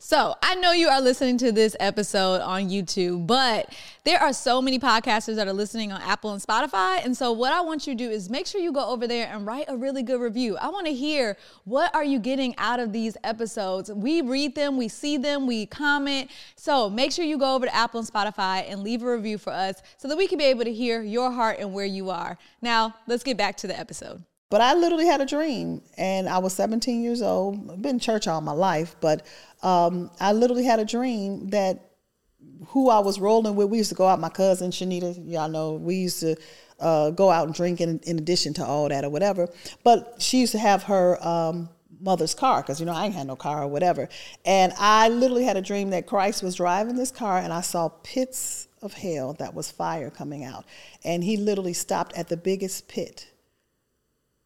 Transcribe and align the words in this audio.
So 0.00 0.36
I 0.40 0.54
know 0.54 0.70
you 0.70 0.88
are 0.88 1.00
listening 1.00 1.38
to 1.38 1.50
this 1.50 1.74
episode 1.80 2.40
on 2.40 2.70
YouTube, 2.70 3.26
but 3.26 3.74
there 4.04 4.20
are 4.20 4.32
so 4.32 4.62
many 4.62 4.78
podcasters 4.78 5.34
that 5.34 5.48
are 5.48 5.52
listening 5.52 5.90
on 5.90 6.00
Apple 6.00 6.32
and 6.32 6.40
Spotify. 6.40 7.04
And 7.04 7.16
so 7.16 7.32
what 7.32 7.52
I 7.52 7.60
want 7.62 7.84
you 7.84 7.94
to 7.94 8.04
do 8.04 8.08
is 8.08 8.30
make 8.30 8.46
sure 8.46 8.60
you 8.60 8.70
go 8.70 8.88
over 8.88 9.08
there 9.08 9.26
and 9.26 9.44
write 9.44 9.64
a 9.66 9.76
really 9.76 10.04
good 10.04 10.20
review. 10.20 10.56
I 10.56 10.68
want 10.68 10.86
to 10.86 10.94
hear 10.94 11.36
what 11.64 11.92
are 11.96 12.04
you 12.04 12.20
getting 12.20 12.54
out 12.58 12.78
of 12.78 12.92
these 12.92 13.16
episodes. 13.24 13.92
We 13.92 14.22
read 14.22 14.54
them, 14.54 14.76
we 14.76 14.86
see 14.86 15.16
them, 15.16 15.48
we 15.48 15.66
comment. 15.66 16.30
So 16.54 16.88
make 16.88 17.10
sure 17.10 17.24
you 17.24 17.36
go 17.36 17.56
over 17.56 17.66
to 17.66 17.74
Apple 17.74 17.98
and 17.98 18.08
Spotify 18.08 18.70
and 18.70 18.84
leave 18.84 19.02
a 19.02 19.10
review 19.10 19.36
for 19.36 19.52
us 19.52 19.82
so 19.96 20.06
that 20.06 20.16
we 20.16 20.28
can 20.28 20.38
be 20.38 20.44
able 20.44 20.62
to 20.62 20.72
hear 20.72 21.02
your 21.02 21.32
heart 21.32 21.58
and 21.58 21.74
where 21.74 21.84
you 21.84 22.08
are. 22.10 22.38
Now, 22.62 22.94
let's 23.08 23.24
get 23.24 23.36
back 23.36 23.56
to 23.58 23.66
the 23.66 23.76
episode. 23.76 24.22
But 24.50 24.62
I 24.62 24.74
literally 24.74 25.06
had 25.06 25.20
a 25.20 25.26
dream, 25.26 25.82
and 25.98 26.28
I 26.28 26.38
was 26.38 26.54
17 26.54 27.02
years 27.02 27.20
old. 27.20 27.70
I've 27.70 27.82
been 27.82 27.96
in 27.96 28.00
church 28.00 28.26
all 28.26 28.40
my 28.40 28.52
life, 28.52 28.96
but 29.00 29.26
um, 29.62 30.10
I 30.20 30.32
literally 30.32 30.64
had 30.64 30.78
a 30.78 30.86
dream 30.86 31.50
that 31.50 31.88
who 32.68 32.88
I 32.88 32.98
was 33.00 33.20
rolling 33.20 33.56
with. 33.56 33.68
We 33.68 33.78
used 33.78 33.90
to 33.90 33.94
go 33.94 34.06
out. 34.06 34.20
My 34.20 34.30
cousin 34.30 34.70
Shanita, 34.70 35.30
y'all 35.30 35.48
know, 35.48 35.74
we 35.74 35.96
used 35.96 36.20
to 36.20 36.36
uh, 36.80 37.10
go 37.10 37.30
out 37.30 37.46
and 37.46 37.54
drink 37.54 37.80
in, 37.80 37.98
in, 38.04 38.18
addition 38.18 38.54
to 38.54 38.64
all 38.64 38.88
that 38.88 39.04
or 39.04 39.10
whatever. 39.10 39.48
But 39.84 40.16
she 40.18 40.40
used 40.40 40.52
to 40.52 40.58
have 40.58 40.84
her 40.84 41.22
um, 41.26 41.68
mother's 42.00 42.34
car 42.34 42.62
because 42.62 42.80
you 42.80 42.86
know 42.86 42.92
I 42.92 43.06
ain't 43.06 43.14
had 43.14 43.26
no 43.26 43.36
car 43.36 43.64
or 43.64 43.68
whatever. 43.68 44.08
And 44.44 44.72
I 44.78 45.08
literally 45.08 45.44
had 45.44 45.56
a 45.56 45.62
dream 45.62 45.90
that 45.90 46.06
Christ 46.06 46.42
was 46.42 46.54
driving 46.54 46.96
this 46.96 47.10
car, 47.10 47.38
and 47.38 47.52
I 47.52 47.60
saw 47.60 47.88
pits 47.88 48.68
of 48.80 48.94
hell 48.94 49.34
that 49.34 49.54
was 49.54 49.70
fire 49.70 50.08
coming 50.10 50.44
out, 50.44 50.64
and 51.04 51.24
he 51.24 51.36
literally 51.36 51.72
stopped 51.72 52.14
at 52.14 52.28
the 52.28 52.36
biggest 52.36 52.88
pit 52.88 53.28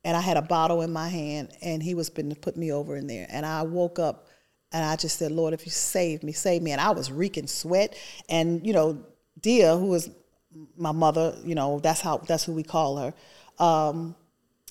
and 0.05 0.17
I 0.17 0.21
had 0.21 0.37
a 0.37 0.43
bottle 0.43 0.83
in 0.83 0.93
my 0.93 1.09
hand, 1.09 1.53
and 1.63 1.83
he 1.83 1.95
was 1.95 2.11
been 2.11 2.31
to 2.31 2.37
put 2.37 2.57
me 2.57 2.73
over 2.73 2.97
in 2.97 3.07
there. 3.07 3.27
And 3.31 3.47
I 3.47 3.63
woke 3.63 3.99
up, 3.99 4.27
and 4.73 4.85
I 4.85 4.97
just 4.97 5.19
said, 5.19 5.33
"Lord, 5.33 5.55
if 5.55 5.65
you 5.65 5.71
save 5.71 6.23
me, 6.23 6.33
save 6.33 6.63
me." 6.63 6.73
And 6.73 6.81
I 6.81 6.91
was 6.91 7.13
reeking 7.13 7.47
sweat, 7.47 7.97
and 8.29 8.67
you 8.67 8.73
know, 8.73 9.05
Dia, 9.41 9.77
who 9.77 9.87
was 9.87 10.11
my 10.77 10.93
mother, 10.93 11.37
you 11.45 11.55
know, 11.55 11.79
that's 11.81 12.01
how 12.01 12.19
that's 12.19 12.45
who 12.45 12.53
we 12.53 12.63
call 12.63 12.97
her. 12.97 13.15
Um, 13.59 14.17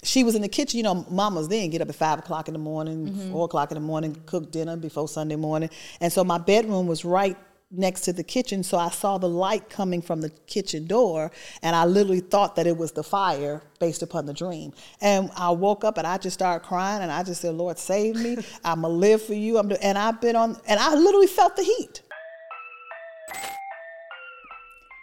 she 0.03 0.23
was 0.23 0.35
in 0.35 0.41
the 0.41 0.49
kitchen. 0.49 0.77
You 0.77 0.83
know, 0.83 1.05
mamas 1.09 1.47
then 1.47 1.69
get 1.69 1.81
up 1.81 1.89
at 1.89 1.95
five 1.95 2.19
o'clock 2.19 2.47
in 2.47 2.53
the 2.53 2.59
morning, 2.59 3.07
mm-hmm. 3.07 3.31
four 3.31 3.45
o'clock 3.45 3.71
in 3.71 3.75
the 3.75 3.81
morning, 3.81 4.16
cook 4.25 4.51
dinner 4.51 4.75
before 4.75 5.07
Sunday 5.07 5.38
morning, 5.38 5.69
and 6.01 6.11
so 6.11 6.23
my 6.23 6.38
bedroom 6.38 6.88
was 6.88 7.05
right 7.05 7.38
next 7.72 8.02
to 8.02 8.14
the 8.14 8.23
kitchen. 8.23 8.64
So 8.64 8.77
I 8.77 8.89
saw 8.89 9.17
the 9.17 9.30
light 9.30 9.69
coming 9.69 10.02
from 10.02 10.22
the 10.22 10.30
kitchen 10.47 10.86
door, 10.86 11.31
and 11.61 11.75
I 11.75 11.86
literally 11.86 12.19
thought 12.19 12.55
that 12.58 12.67
it 12.67 12.78
was 12.78 12.91
the 12.91 13.03
fire 13.03 13.63
based 13.80 14.03
upon 14.03 14.25
the 14.25 14.33
dream. 14.33 14.73
And 15.00 15.31
I 15.36 15.50
woke 15.52 15.83
up 15.83 15.97
and 15.97 16.05
I 16.05 16.17
just 16.17 16.33
started 16.33 16.66
crying, 16.66 17.02
and 17.02 17.11
I 17.11 17.23
just 17.23 17.41
said, 17.41 17.55
"Lord, 17.55 17.80
save 17.80 18.16
me! 18.16 18.38
I'm 18.63 18.81
gonna 18.81 18.94
live 18.94 19.22
for 19.22 19.33
you." 19.33 19.58
I'm 19.58 19.72
and 19.81 19.97
I've 19.97 20.22
been 20.22 20.36
on, 20.36 20.58
and 20.67 20.80
I 20.80 20.95
literally 20.95 21.28
felt 21.28 21.55
the 21.55 21.63
heat. 21.63 22.02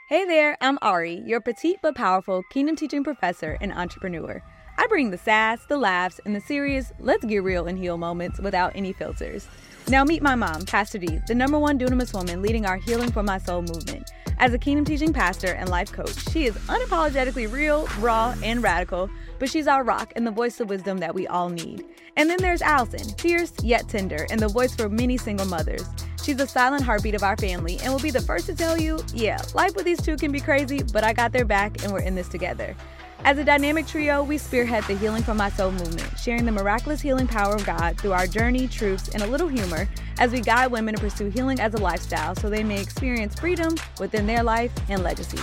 Hey 0.08 0.24
there, 0.24 0.56
I'm 0.62 0.78
Ari, 0.80 1.22
your 1.26 1.40
petite 1.42 1.80
but 1.82 1.94
powerful 1.94 2.42
Kingdom 2.50 2.76
teaching 2.76 3.04
professor 3.04 3.58
and 3.60 3.70
entrepreneur. 3.70 4.42
I 4.78 4.86
bring 4.86 5.10
the 5.10 5.18
sass, 5.18 5.66
the 5.68 5.76
laughs, 5.76 6.18
and 6.24 6.34
the 6.34 6.40
serious, 6.40 6.92
let's 6.98 7.26
get 7.26 7.42
real 7.42 7.66
and 7.66 7.76
heal 7.76 7.98
moments 7.98 8.40
without 8.40 8.72
any 8.74 8.94
filters. 8.94 9.48
Now 9.88 10.04
meet 10.04 10.22
my 10.22 10.34
mom, 10.34 10.66
Pastor 10.66 10.98
Dee, 10.98 11.18
the 11.26 11.34
number 11.34 11.58
one 11.58 11.78
dunamis 11.78 12.12
woman 12.12 12.42
leading 12.42 12.66
our 12.66 12.76
Healing 12.76 13.10
for 13.10 13.22
My 13.22 13.38
Soul 13.38 13.62
movement. 13.62 14.10
As 14.38 14.52
a 14.52 14.58
kingdom 14.58 14.84
teaching 14.84 15.14
pastor 15.14 15.54
and 15.54 15.70
life 15.70 15.90
coach, 15.90 16.30
she 16.30 16.44
is 16.44 16.54
unapologetically 16.66 17.50
real, 17.50 17.86
raw, 17.98 18.34
and 18.42 18.62
radical, 18.62 19.08
but 19.38 19.48
she's 19.48 19.66
our 19.66 19.82
rock 19.82 20.12
and 20.14 20.26
the 20.26 20.30
voice 20.30 20.60
of 20.60 20.68
wisdom 20.68 20.98
that 20.98 21.14
we 21.14 21.26
all 21.26 21.48
need. 21.48 21.86
And 22.16 22.28
then 22.28 22.36
there's 22.38 22.60
Allison, 22.60 23.14
fierce 23.14 23.54
yet 23.62 23.88
tender, 23.88 24.26
and 24.28 24.38
the 24.38 24.48
voice 24.48 24.74
for 24.74 24.90
many 24.90 25.16
single 25.16 25.46
mothers. 25.46 25.86
She's 26.22 26.36
the 26.36 26.46
silent 26.46 26.84
heartbeat 26.84 27.14
of 27.14 27.22
our 27.22 27.38
family 27.38 27.78
and 27.82 27.90
will 27.90 27.98
be 27.98 28.10
the 28.10 28.20
first 28.20 28.44
to 28.46 28.54
tell 28.54 28.78
you, 28.78 29.00
yeah, 29.14 29.40
life 29.54 29.74
with 29.74 29.86
these 29.86 30.02
two 30.02 30.16
can 30.16 30.30
be 30.30 30.40
crazy, 30.40 30.82
but 30.92 31.02
I 31.02 31.14
got 31.14 31.32
their 31.32 31.46
back 31.46 31.82
and 31.82 31.90
we're 31.90 32.02
in 32.02 32.14
this 32.14 32.28
together. 32.28 32.76
As 33.24 33.36
a 33.36 33.44
dynamic 33.44 33.86
trio, 33.86 34.22
we 34.22 34.38
spearhead 34.38 34.84
the 34.84 34.96
Healing 34.96 35.24
from 35.24 35.36
My 35.36 35.50
Soul 35.50 35.72
movement, 35.72 36.18
sharing 36.18 36.46
the 36.46 36.52
miraculous 36.52 37.00
healing 37.00 37.26
power 37.26 37.56
of 37.56 37.66
God 37.66 37.98
through 37.98 38.12
our 38.12 38.28
journey, 38.28 38.68
truths, 38.68 39.08
and 39.08 39.22
a 39.22 39.26
little 39.26 39.48
humor 39.48 39.88
as 40.18 40.30
we 40.30 40.40
guide 40.40 40.70
women 40.70 40.94
to 40.94 41.00
pursue 41.00 41.28
healing 41.28 41.58
as 41.58 41.74
a 41.74 41.78
lifestyle 41.78 42.36
so 42.36 42.48
they 42.48 42.62
may 42.62 42.80
experience 42.80 43.38
freedom 43.38 43.74
within 43.98 44.26
their 44.26 44.42
life 44.42 44.72
and 44.88 45.02
legacy. 45.02 45.38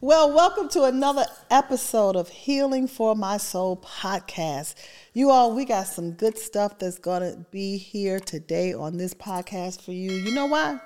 Well, 0.00 0.32
welcome 0.32 0.68
to 0.70 0.84
another 0.84 1.26
episode 1.50 2.16
of 2.16 2.28
Healing 2.30 2.88
for 2.88 3.14
My 3.14 3.36
Soul 3.36 3.76
podcast. 3.76 4.74
You 5.12 5.30
all, 5.30 5.54
we 5.54 5.66
got 5.66 5.86
some 5.86 6.12
good 6.12 6.38
stuff 6.38 6.78
that's 6.78 6.98
going 6.98 7.22
to 7.22 7.44
be 7.50 7.76
here 7.76 8.20
today 8.20 8.72
on 8.72 8.96
this 8.96 9.12
podcast 9.12 9.82
for 9.82 9.92
you. 9.92 10.12
You 10.12 10.34
know 10.34 10.46
why? 10.46 10.80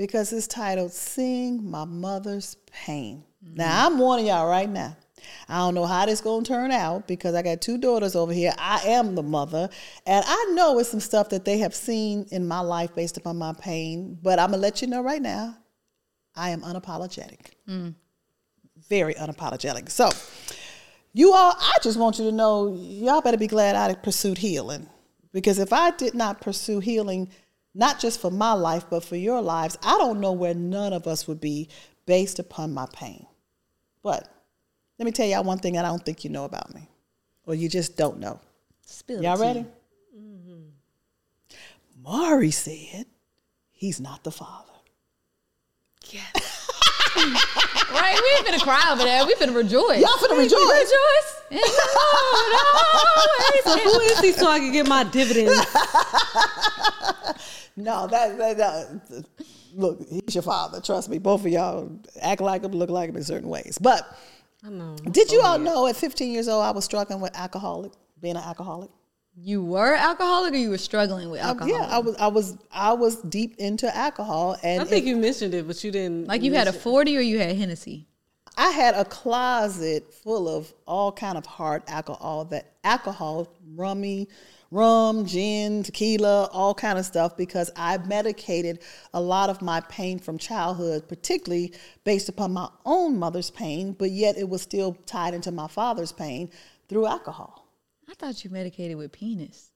Because 0.00 0.32
it's 0.32 0.46
titled 0.46 0.90
Seeing 0.90 1.70
My 1.70 1.84
Mother's 1.84 2.56
Pain. 2.72 3.22
Mm-hmm. 3.44 3.56
Now, 3.56 3.86
I'm 3.86 3.98
warning 3.98 4.28
y'all 4.28 4.48
right 4.48 4.68
now. 4.68 4.96
I 5.46 5.58
don't 5.58 5.74
know 5.74 5.84
how 5.84 6.06
this 6.06 6.22
gonna 6.22 6.42
turn 6.42 6.70
out 6.70 7.06
because 7.06 7.34
I 7.34 7.42
got 7.42 7.60
two 7.60 7.76
daughters 7.76 8.16
over 8.16 8.32
here. 8.32 8.54
I 8.56 8.80
am 8.86 9.14
the 9.14 9.22
mother, 9.22 9.68
and 10.06 10.24
I 10.26 10.52
know 10.54 10.78
it's 10.78 10.88
some 10.88 11.00
stuff 11.00 11.28
that 11.28 11.44
they 11.44 11.58
have 11.58 11.74
seen 11.74 12.26
in 12.30 12.48
my 12.48 12.60
life 12.60 12.94
based 12.94 13.18
upon 13.18 13.36
my 13.36 13.52
pain. 13.52 14.18
But 14.22 14.38
I'm 14.38 14.52
gonna 14.52 14.62
let 14.62 14.80
you 14.80 14.88
know 14.88 15.02
right 15.02 15.20
now, 15.20 15.54
I 16.34 16.48
am 16.48 16.62
unapologetic, 16.62 17.50
mm. 17.68 17.94
very 18.88 19.12
unapologetic. 19.12 19.90
So, 19.90 20.08
you 21.12 21.34
all, 21.34 21.52
I 21.58 21.76
just 21.82 21.98
want 21.98 22.18
you 22.18 22.24
to 22.24 22.32
know, 22.32 22.74
y'all 22.74 23.20
better 23.20 23.36
be 23.36 23.46
glad 23.46 23.76
I 23.76 23.92
pursued 23.92 24.38
healing 24.38 24.88
because 25.34 25.58
if 25.58 25.74
I 25.74 25.90
did 25.90 26.14
not 26.14 26.40
pursue 26.40 26.80
healing 26.80 27.28
not 27.74 28.00
just 28.00 28.20
for 28.20 28.30
my 28.30 28.52
life, 28.52 28.84
but 28.90 29.04
for 29.04 29.16
your 29.16 29.40
lives, 29.40 29.78
I 29.82 29.98
don't 29.98 30.20
know 30.20 30.32
where 30.32 30.54
none 30.54 30.92
of 30.92 31.06
us 31.06 31.28
would 31.28 31.40
be 31.40 31.68
based 32.06 32.38
upon 32.38 32.74
my 32.74 32.86
pain. 32.92 33.26
But 34.02 34.28
let 34.98 35.06
me 35.06 35.12
tell 35.12 35.26
y'all 35.26 35.44
one 35.44 35.58
thing 35.58 35.74
that 35.74 35.84
I 35.84 35.88
don't 35.88 36.04
think 36.04 36.24
you 36.24 36.30
know 36.30 36.44
about 36.44 36.74
me, 36.74 36.88
or 37.46 37.54
you 37.54 37.68
just 37.68 37.96
don't 37.96 38.18
know. 38.18 38.40
Spill 38.82 39.22
y'all 39.22 39.38
ready? 39.38 39.64
Mm-hmm. 40.16 40.60
Maury 42.02 42.50
said 42.50 43.06
he's 43.70 44.00
not 44.00 44.24
the 44.24 44.32
father. 44.32 44.72
Yeah. 46.10 46.22
right? 47.92 48.18
We 48.22 48.28
ain't 48.36 48.46
finna 48.46 48.62
cry 48.62 48.90
over 48.92 49.02
there. 49.02 49.24
We 49.26 49.34
finna 49.34 49.54
rejoice. 49.54 50.00
Y'all 50.00 50.16
finna 50.18 50.38
rejoice. 50.38 50.60
rejoice. 50.60 51.40
so 53.64 53.78
who 53.84 54.00
is 54.00 54.18
he 54.20 54.32
so 54.32 54.48
I 54.48 54.58
can 54.58 54.72
get 54.72 54.88
my 54.88 55.04
dividends? 55.04 55.54
no, 57.76 58.06
that, 58.06 58.38
that, 58.38 58.56
that, 58.56 59.24
look, 59.74 60.06
he's 60.08 60.34
your 60.34 60.42
father. 60.42 60.80
Trust 60.80 61.08
me. 61.08 61.18
Both 61.18 61.42
of 61.42 61.48
y'all 61.48 61.90
act 62.20 62.40
like 62.40 62.62
him, 62.62 62.72
look 62.72 62.90
like 62.90 63.10
him 63.10 63.16
in 63.16 63.24
certain 63.24 63.48
ways. 63.48 63.78
But 63.80 64.06
know, 64.62 64.96
did 65.10 65.30
you 65.30 65.40
all 65.42 65.58
know 65.58 65.86
at 65.86 65.96
15 65.96 66.32
years 66.32 66.48
old 66.48 66.64
I 66.64 66.70
was 66.70 66.84
struggling 66.84 67.20
with 67.20 67.36
alcoholic, 67.36 67.92
being 68.20 68.36
an 68.36 68.42
alcoholic? 68.42 68.90
You 69.36 69.64
were 69.64 69.94
alcoholic, 69.94 70.52
or 70.52 70.56
you 70.56 70.70
were 70.70 70.78
struggling 70.78 71.30
with 71.30 71.40
um, 71.40 71.48
alcohol? 71.48 71.68
yeah, 71.68 71.86
I 71.86 71.98
was. 71.98 72.16
I 72.16 72.26
was. 72.26 72.58
I 72.70 72.92
was 72.92 73.16
deep 73.22 73.56
into 73.58 73.94
alcohol, 73.96 74.56
and 74.62 74.82
I 74.82 74.84
think 74.84 75.06
you 75.06 75.16
mentioned 75.16 75.54
it, 75.54 75.66
but 75.66 75.82
you 75.82 75.90
didn't. 75.90 76.26
Like 76.26 76.42
you 76.42 76.52
had 76.52 76.66
a 76.66 76.72
forty, 76.72 77.16
or 77.16 77.20
you 77.20 77.38
had 77.38 77.56
Hennessy. 77.56 78.06
I 78.56 78.70
had 78.70 78.94
a 78.94 79.04
closet 79.04 80.12
full 80.12 80.48
of 80.48 80.72
all 80.86 81.12
kind 81.12 81.38
of 81.38 81.46
hard 81.46 81.84
alcohol. 81.86 82.44
That 82.46 82.74
alcohol, 82.84 83.48
rummy, 83.74 84.28
rum, 84.70 85.26
gin, 85.26 85.82
tequila, 85.82 86.48
all 86.52 86.74
kind 86.74 86.98
of 86.98 87.04
stuff 87.04 87.36
because 87.36 87.70
I 87.76 87.98
medicated 87.98 88.80
a 89.12 89.20
lot 89.20 89.50
of 89.50 89.62
my 89.62 89.80
pain 89.82 90.18
from 90.18 90.38
childhood, 90.38 91.08
particularly 91.08 91.72
based 92.04 92.28
upon 92.28 92.52
my 92.52 92.68
own 92.84 93.18
mother's 93.18 93.50
pain, 93.50 93.92
but 93.92 94.10
yet 94.10 94.36
it 94.36 94.48
was 94.48 94.62
still 94.62 94.94
tied 95.06 95.34
into 95.34 95.50
my 95.50 95.66
father's 95.66 96.12
pain 96.12 96.50
through 96.88 97.06
alcohol. 97.06 97.66
I 98.08 98.14
thought 98.14 98.44
you 98.44 98.50
medicated 98.50 98.96
with 98.96 99.12
penis. 99.12 99.70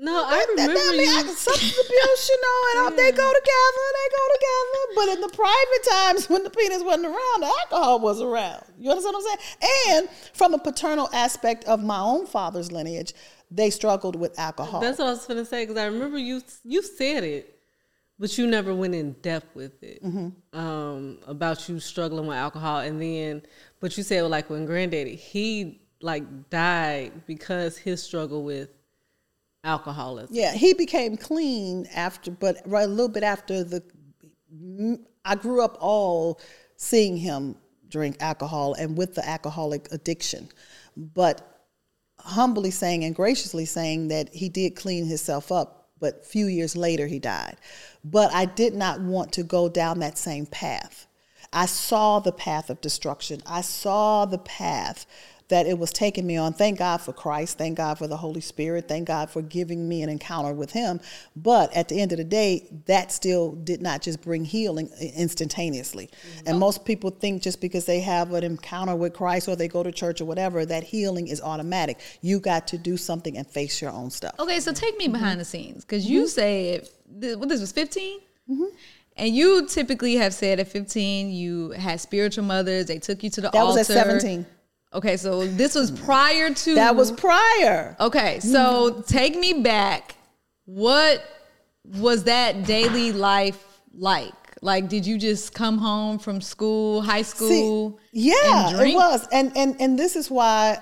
No, 0.00 0.22
I 0.24 0.46
remember 0.50 0.74
that, 0.74 0.96
that, 0.96 1.02
you. 1.02 1.10
I 1.10 1.22
mean, 1.24 1.34
substance 1.34 1.72
abuse, 1.72 2.28
you 2.28 2.40
know, 2.40 2.86
and 2.86 2.96
yeah. 2.96 3.02
they 3.02 3.10
go 3.10 3.32
together, 3.32 3.84
they 3.98 4.08
go 4.14 4.24
together. 4.34 4.94
But 4.94 5.08
in 5.08 5.20
the 5.22 5.28
private 5.34 5.90
times 5.90 6.28
when 6.30 6.44
the 6.44 6.50
penis 6.50 6.84
wasn't 6.84 7.06
around, 7.06 7.40
the 7.40 7.46
alcohol 7.46 7.98
was 7.98 8.20
around. 8.20 8.62
You 8.78 8.90
understand 8.90 9.14
what 9.14 9.24
I'm 9.32 9.38
saying? 9.38 9.98
And 9.98 10.08
from 10.34 10.54
a 10.54 10.58
paternal 10.58 11.08
aspect 11.12 11.64
of 11.64 11.82
my 11.82 11.98
own 11.98 12.26
father's 12.26 12.70
lineage, 12.70 13.12
they 13.50 13.70
struggled 13.70 14.16
with 14.16 14.38
alcohol. 14.38 14.80
That's 14.80 14.98
what 14.98 15.08
I 15.08 15.10
was 15.10 15.26
going 15.26 15.38
to 15.38 15.44
say 15.44 15.64
because 15.64 15.80
I 15.80 15.86
remember 15.86 16.18
you 16.18 16.42
you 16.64 16.82
said 16.82 17.24
it, 17.24 17.58
but 18.18 18.36
you 18.36 18.46
never 18.46 18.74
went 18.74 18.94
in 18.94 19.12
depth 19.22 19.54
with 19.54 19.82
it 19.82 20.02
mm-hmm. 20.02 20.58
um, 20.58 21.18
about 21.26 21.68
you 21.68 21.80
struggling 21.80 22.26
with 22.26 22.36
alcohol, 22.36 22.80
and 22.80 23.00
then 23.00 23.42
but 23.80 23.96
you 23.96 24.02
said 24.02 24.22
like 24.24 24.50
when 24.50 24.66
granddaddy 24.66 25.16
he 25.16 25.80
like 26.00 26.50
died 26.50 27.26
because 27.26 27.76
his 27.76 28.02
struggle 28.02 28.44
with 28.44 28.70
alcoholism. 29.64 30.34
Yeah, 30.34 30.52
he 30.52 30.74
became 30.74 31.16
clean 31.16 31.86
after, 31.94 32.30
but 32.30 32.58
right 32.66 32.84
a 32.84 32.88
little 32.88 33.08
bit 33.08 33.22
after 33.22 33.64
the. 33.64 33.82
I 35.24 35.34
grew 35.34 35.62
up 35.62 35.76
all 35.80 36.40
seeing 36.76 37.16
him 37.16 37.56
drink 37.88 38.16
alcohol 38.20 38.74
and 38.74 38.96
with 38.96 39.14
the 39.14 39.26
alcoholic 39.28 39.88
addiction, 39.92 40.48
but 40.96 41.57
humbly 42.20 42.70
saying 42.70 43.04
and 43.04 43.14
graciously 43.14 43.64
saying 43.64 44.08
that 44.08 44.34
he 44.34 44.48
did 44.48 44.76
clean 44.76 45.06
himself 45.06 45.50
up, 45.50 45.88
but 46.00 46.24
few 46.24 46.46
years 46.46 46.76
later 46.76 47.06
he 47.06 47.18
died. 47.18 47.56
But 48.04 48.32
I 48.32 48.44
did 48.44 48.74
not 48.74 49.00
want 49.00 49.32
to 49.32 49.42
go 49.42 49.68
down 49.68 50.00
that 50.00 50.18
same 50.18 50.46
path. 50.46 51.06
I 51.52 51.66
saw 51.66 52.20
the 52.20 52.32
path 52.32 52.70
of 52.70 52.80
destruction. 52.80 53.42
I 53.46 53.62
saw 53.62 54.26
the 54.26 54.38
path 54.38 55.06
that 55.48 55.66
it 55.66 55.78
was 55.78 55.92
taking 55.92 56.26
me 56.26 56.36
on. 56.36 56.52
Thank 56.52 56.78
God 56.78 56.98
for 56.98 57.12
Christ. 57.12 57.58
Thank 57.58 57.78
God 57.78 57.98
for 57.98 58.06
the 58.06 58.16
Holy 58.16 58.40
Spirit. 58.40 58.86
Thank 58.86 59.08
God 59.08 59.30
for 59.30 59.42
giving 59.42 59.88
me 59.88 60.02
an 60.02 60.08
encounter 60.08 60.52
with 60.52 60.72
Him. 60.72 61.00
But 61.34 61.74
at 61.74 61.88
the 61.88 62.00
end 62.00 62.12
of 62.12 62.18
the 62.18 62.24
day, 62.24 62.68
that 62.86 63.10
still 63.12 63.52
did 63.52 63.80
not 63.80 64.02
just 64.02 64.20
bring 64.20 64.44
healing 64.44 64.90
instantaneously. 65.00 66.06
Mm-hmm. 66.06 66.48
And 66.48 66.58
most 66.58 66.84
people 66.84 67.10
think 67.10 67.42
just 67.42 67.60
because 67.60 67.86
they 67.86 68.00
have 68.00 68.32
an 68.32 68.44
encounter 68.44 68.94
with 68.94 69.14
Christ 69.14 69.48
or 69.48 69.56
they 69.56 69.68
go 69.68 69.82
to 69.82 69.92
church 69.92 70.20
or 70.20 70.26
whatever, 70.26 70.66
that 70.66 70.84
healing 70.84 71.28
is 71.28 71.40
automatic. 71.40 71.98
You 72.20 72.40
got 72.40 72.66
to 72.68 72.78
do 72.78 72.96
something 72.96 73.36
and 73.36 73.46
face 73.46 73.80
your 73.80 73.90
own 73.90 74.10
stuff. 74.10 74.34
Okay, 74.38 74.60
so 74.60 74.72
take 74.72 74.96
me 74.98 75.08
behind 75.08 75.32
mm-hmm. 75.32 75.38
the 75.38 75.44
scenes 75.44 75.84
because 75.84 76.08
you 76.08 76.22
mm-hmm. 76.22 76.28
say 76.28 76.84
what 77.36 77.48
this 77.48 77.60
was 77.60 77.72
15? 77.72 78.20
Mm-hmm. 78.50 78.64
And 79.16 79.34
you 79.34 79.66
typically 79.66 80.14
have 80.16 80.32
said 80.32 80.60
at 80.60 80.68
15 80.68 81.30
you 81.30 81.70
had 81.70 82.00
spiritual 82.00 82.44
mothers. 82.44 82.86
They 82.86 82.98
took 82.98 83.22
you 83.24 83.30
to 83.30 83.40
the 83.40 83.50
that 83.50 83.58
altar. 83.58 83.72
That 83.72 83.88
was 83.88 83.90
at 83.90 84.06
17. 84.06 84.46
Okay, 84.92 85.16
so 85.16 85.46
this 85.46 85.74
was 85.74 85.90
prior 85.90 86.52
to. 86.52 86.74
That 86.74 86.96
was 86.96 87.12
prior. 87.12 87.96
Okay, 88.00 88.40
so 88.40 89.02
take 89.06 89.36
me 89.36 89.62
back. 89.62 90.14
What 90.64 91.22
was 91.84 92.24
that 92.24 92.64
daily 92.64 93.12
life 93.12 93.80
like? 93.92 94.32
Like, 94.60 94.88
did 94.88 95.06
you 95.06 95.18
just 95.18 95.54
come 95.54 95.78
home 95.78 96.18
from 96.18 96.40
school, 96.40 97.02
high 97.02 97.22
school? 97.22 98.00
See, 98.12 98.30
yeah, 98.30 98.82
it 98.82 98.94
was, 98.94 99.28
and 99.30 99.56
and 99.56 99.80
and 99.80 99.98
this 99.98 100.16
is 100.16 100.30
why 100.30 100.78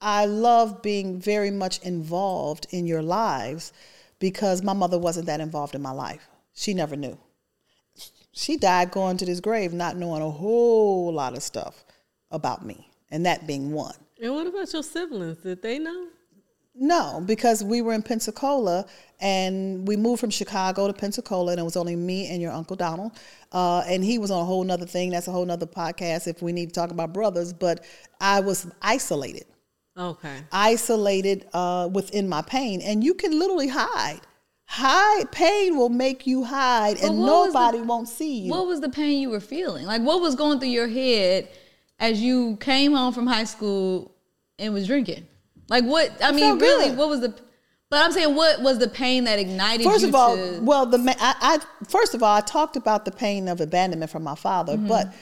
I 0.00 0.26
love 0.26 0.82
being 0.82 1.20
very 1.20 1.50
much 1.50 1.80
involved 1.80 2.66
in 2.70 2.86
your 2.86 3.02
lives 3.02 3.72
because 4.18 4.62
my 4.62 4.72
mother 4.72 4.98
wasn't 4.98 5.26
that 5.26 5.40
involved 5.40 5.74
in 5.74 5.82
my 5.82 5.90
life. 5.90 6.28
She 6.54 6.74
never 6.74 6.96
knew. 6.96 7.18
She 8.32 8.56
died 8.56 8.90
going 8.90 9.16
to 9.18 9.24
this 9.26 9.40
grave 9.40 9.72
not 9.72 9.96
knowing 9.96 10.22
a 10.22 10.30
whole 10.30 11.12
lot 11.12 11.36
of 11.36 11.42
stuff 11.42 11.84
about 12.30 12.64
me, 12.64 12.87
and 13.10 13.26
that 13.26 13.46
being 13.46 13.72
one. 13.72 13.94
And 14.20 14.34
what 14.34 14.46
about 14.46 14.72
your 14.72 14.82
siblings? 14.82 15.38
Did 15.38 15.62
they 15.62 15.78
know? 15.78 16.08
No, 16.80 17.22
because 17.26 17.64
we 17.64 17.82
were 17.82 17.92
in 17.92 18.02
Pensacola 18.02 18.86
and 19.20 19.86
we 19.88 19.96
moved 19.96 20.20
from 20.20 20.30
Chicago 20.30 20.86
to 20.86 20.92
Pensacola, 20.92 21.50
and 21.50 21.60
it 21.60 21.64
was 21.64 21.76
only 21.76 21.96
me 21.96 22.28
and 22.28 22.40
your 22.40 22.52
Uncle 22.52 22.76
Donald. 22.76 23.12
Uh, 23.50 23.82
and 23.88 24.04
he 24.04 24.18
was 24.18 24.30
on 24.30 24.40
a 24.40 24.44
whole 24.44 24.62
nother 24.62 24.86
thing. 24.86 25.10
That's 25.10 25.26
a 25.26 25.32
whole 25.32 25.44
nother 25.44 25.66
podcast 25.66 26.28
if 26.28 26.40
we 26.40 26.52
need 26.52 26.66
to 26.66 26.72
talk 26.72 26.92
about 26.92 27.12
brothers. 27.12 27.52
But 27.52 27.84
I 28.20 28.40
was 28.40 28.68
isolated. 28.80 29.46
Okay. 29.96 30.36
Isolated 30.52 31.48
uh, 31.52 31.88
within 31.92 32.28
my 32.28 32.42
pain. 32.42 32.80
And 32.80 33.02
you 33.02 33.14
can 33.14 33.36
literally 33.36 33.68
hide. 33.68 34.20
Hide 34.66 35.32
pain 35.32 35.76
will 35.76 35.88
make 35.88 36.26
you 36.26 36.44
hide, 36.44 36.98
and 36.98 37.18
nobody 37.18 37.78
the, 37.78 37.84
won't 37.84 38.06
see 38.06 38.40
you. 38.40 38.50
What 38.50 38.66
was 38.66 38.82
the 38.82 38.90
pain 38.90 39.18
you 39.18 39.30
were 39.30 39.40
feeling? 39.40 39.86
Like, 39.86 40.02
what 40.02 40.20
was 40.20 40.34
going 40.34 40.60
through 40.60 40.68
your 40.68 40.88
head 40.88 41.48
as 41.98 42.20
you 42.20 42.56
came 42.56 42.92
home 42.92 43.12
from 43.12 43.26
high 43.26 43.44
school 43.44 44.14
and 44.58 44.72
was 44.74 44.86
drinking? 44.86 45.26
Like, 45.68 45.84
what? 45.84 46.10
I, 46.22 46.28
I 46.28 46.32
mean, 46.32 46.58
really, 46.58 46.92
what 46.92 47.08
was 47.08 47.20
the? 47.20 47.34
But 47.90 48.04
I'm 48.04 48.12
saying, 48.12 48.34
what 48.34 48.60
was 48.60 48.78
the 48.78 48.88
pain 48.88 49.24
that 49.24 49.38
ignited? 49.38 49.86
First 49.86 50.04
of 50.04 50.14
all, 50.14 50.36
to, 50.36 50.60
well, 50.62 50.86
the 50.86 50.98
I, 51.18 51.34
I 51.40 51.84
first 51.88 52.14
of 52.14 52.22
all, 52.22 52.34
I 52.34 52.40
talked 52.40 52.76
about 52.76 53.04
the 53.04 53.10
pain 53.10 53.48
of 53.48 53.60
abandonment 53.60 54.10
from 54.10 54.22
my 54.22 54.34
father, 54.34 54.74
mm-hmm. 54.76 54.88
but 54.88 55.12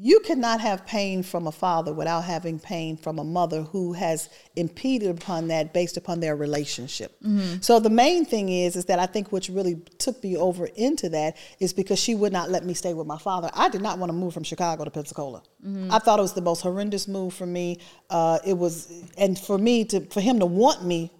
you 0.00 0.20
cannot 0.20 0.60
have 0.60 0.86
pain 0.86 1.24
from 1.24 1.48
a 1.48 1.52
father 1.52 1.92
without 1.92 2.22
having 2.22 2.60
pain 2.60 2.96
from 2.96 3.18
a 3.18 3.24
mother 3.24 3.62
who 3.62 3.92
has 3.94 4.28
impeded 4.54 5.10
upon 5.10 5.48
that 5.48 5.74
based 5.74 5.96
upon 5.96 6.20
their 6.20 6.36
relationship. 6.36 7.20
Mm-hmm. 7.20 7.60
So 7.62 7.80
the 7.80 7.90
main 7.90 8.24
thing 8.24 8.48
is 8.48 8.76
is 8.76 8.84
that 8.84 9.00
I 9.00 9.06
think 9.06 9.32
which 9.32 9.48
really 9.48 9.74
took 9.98 10.22
me 10.22 10.36
over 10.36 10.66
into 10.66 11.08
that 11.08 11.36
is 11.58 11.72
because 11.72 11.98
she 11.98 12.14
would 12.14 12.32
not 12.32 12.48
let 12.48 12.64
me 12.64 12.74
stay 12.74 12.94
with 12.94 13.08
my 13.08 13.18
father. 13.18 13.50
I 13.52 13.68
did 13.68 13.82
not 13.82 13.98
want 13.98 14.10
to 14.10 14.14
move 14.16 14.32
from 14.32 14.44
Chicago 14.44 14.84
to 14.84 14.90
Pensacola. 14.90 15.42
Mm-hmm. 15.66 15.92
I 15.92 15.98
thought 15.98 16.20
it 16.20 16.22
was 16.22 16.34
the 16.34 16.42
most 16.42 16.60
horrendous 16.60 17.08
move 17.08 17.34
for 17.34 17.46
me. 17.46 17.80
Uh, 18.08 18.38
it 18.46 18.56
was, 18.56 19.02
and 19.18 19.36
for 19.36 19.58
me 19.58 19.84
to 19.86 20.00
for 20.06 20.20
him 20.20 20.38
to 20.38 20.46
want 20.46 20.84
me 20.84 21.10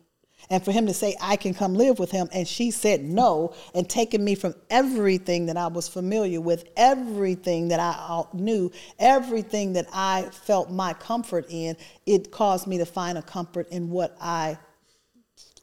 and 0.50 0.65
for 0.65 0.73
him 0.73 0.87
to 0.87 0.95
say 0.95 1.17
I 1.21 1.37
can 1.37 1.55
come 1.55 1.75
live 1.75 1.99
with 1.99 2.11
him 2.11 2.29
and 2.33 2.47
she 2.47 2.71
said 2.71 3.03
no 3.03 3.55
and 3.75 3.89
taking 3.89 4.25
me 4.25 4.35
from 4.35 4.55
everything 4.71 5.47
that 5.47 5.56
I 5.56 5.67
was 5.69 5.89
familiar 5.89 6.41
with 6.41 6.69
everything 6.77 7.69
that 7.69 7.81
I 7.81 8.23
knew 8.33 8.71
everything 8.99 9.75
that 9.75 9.87
I 9.93 10.29
felt 10.33 10.71
my 10.71 10.95
comfort 10.95 11.47
in 11.49 11.77
it 12.06 12.31
caused 12.31 12.67
me 12.67 12.79
to 12.79 12.87
find 12.87 13.19
a 13.19 13.23
comfort 13.23 13.69
in 13.71 13.91
what 13.91 14.17
I 14.21 14.59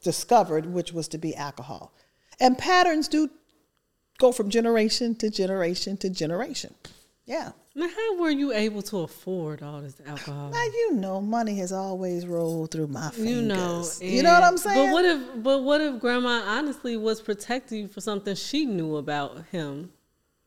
discovered 0.02 0.66
which 0.66 0.92
was 0.92 1.08
to 1.08 1.18
be 1.18 1.34
alcohol. 1.34 1.92
And 2.38 2.56
patterns 2.56 3.08
do 3.08 3.28
go 4.18 4.30
from 4.30 4.50
generation 4.50 5.14
to 5.16 5.30
generation 5.30 5.96
to 5.98 6.10
generation. 6.10 6.74
Yeah 7.24 7.52
now, 7.76 7.88
how 7.88 8.16
were 8.16 8.30
you 8.30 8.54
able 8.54 8.80
to 8.80 9.00
afford 9.00 9.62
all 9.62 9.82
this 9.82 10.00
alcohol? 10.06 10.48
Now 10.48 10.64
you 10.64 10.94
know, 10.94 11.20
money 11.20 11.58
has 11.58 11.72
always 11.72 12.26
rolled 12.26 12.70
through 12.70 12.86
my 12.86 13.10
fingers. 13.10 13.28
You 13.30 13.42
know, 13.42 14.16
you 14.16 14.22
know 14.22 14.32
what 14.32 14.42
I'm 14.44 14.56
saying. 14.56 14.86
But 14.86 14.92
what 14.94 15.04
if, 15.04 15.42
but 15.42 15.62
what 15.62 15.80
if 15.82 16.00
Grandma 16.00 16.42
honestly 16.46 16.96
was 16.96 17.20
protecting 17.20 17.82
you 17.82 17.88
for 17.88 18.00
something 18.00 18.34
she 18.34 18.64
knew 18.64 18.96
about 18.96 19.44
him? 19.52 19.92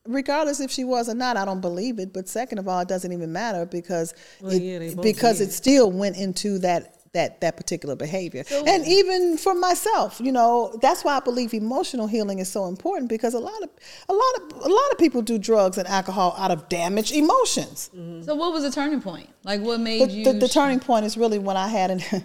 Regardless 0.08 0.58
if 0.58 0.72
she 0.72 0.82
was 0.82 1.08
or 1.08 1.14
not, 1.14 1.36
I 1.36 1.44
don't 1.44 1.60
believe 1.60 2.00
it. 2.00 2.12
But 2.12 2.28
second 2.28 2.58
of 2.58 2.66
all, 2.66 2.80
it 2.80 2.88
doesn't 2.88 3.12
even 3.12 3.32
matter 3.32 3.64
because 3.64 4.12
well, 4.40 4.50
it, 4.50 4.60
yeah, 4.60 4.94
because 5.00 5.38
did. 5.38 5.50
it 5.50 5.52
still 5.52 5.92
went 5.92 6.16
into 6.16 6.58
that 6.60 6.99
that 7.12 7.40
that 7.40 7.56
particular 7.56 7.96
behavior. 7.96 8.44
So, 8.44 8.64
and 8.66 8.86
even 8.86 9.36
for 9.36 9.54
myself, 9.54 10.20
you 10.20 10.30
know, 10.30 10.78
that's 10.80 11.02
why 11.02 11.16
I 11.16 11.20
believe 11.20 11.52
emotional 11.52 12.06
healing 12.06 12.38
is 12.38 12.50
so 12.50 12.66
important 12.66 13.08
because 13.08 13.34
a 13.34 13.38
lot 13.38 13.62
of 13.62 13.70
a 14.08 14.12
lot 14.12 14.34
of 14.36 14.64
a 14.64 14.68
lot 14.68 14.92
of 14.92 14.98
people 14.98 15.22
do 15.22 15.38
drugs 15.38 15.76
and 15.76 15.88
alcohol 15.88 16.34
out 16.38 16.50
of 16.50 16.68
damaged 16.68 17.12
emotions. 17.12 17.90
Mm-hmm. 17.94 18.22
So 18.22 18.34
what 18.34 18.52
was 18.52 18.62
the 18.62 18.70
turning 18.70 19.00
point? 19.00 19.28
Like 19.42 19.60
what 19.60 19.80
made 19.80 20.08
the, 20.08 20.12
you 20.12 20.24
the, 20.24 20.34
the 20.34 20.48
turning 20.48 20.78
point 20.78 21.04
is 21.04 21.16
really 21.16 21.38
when 21.38 21.56
I 21.56 21.68
had 21.68 21.90
an 21.90 22.24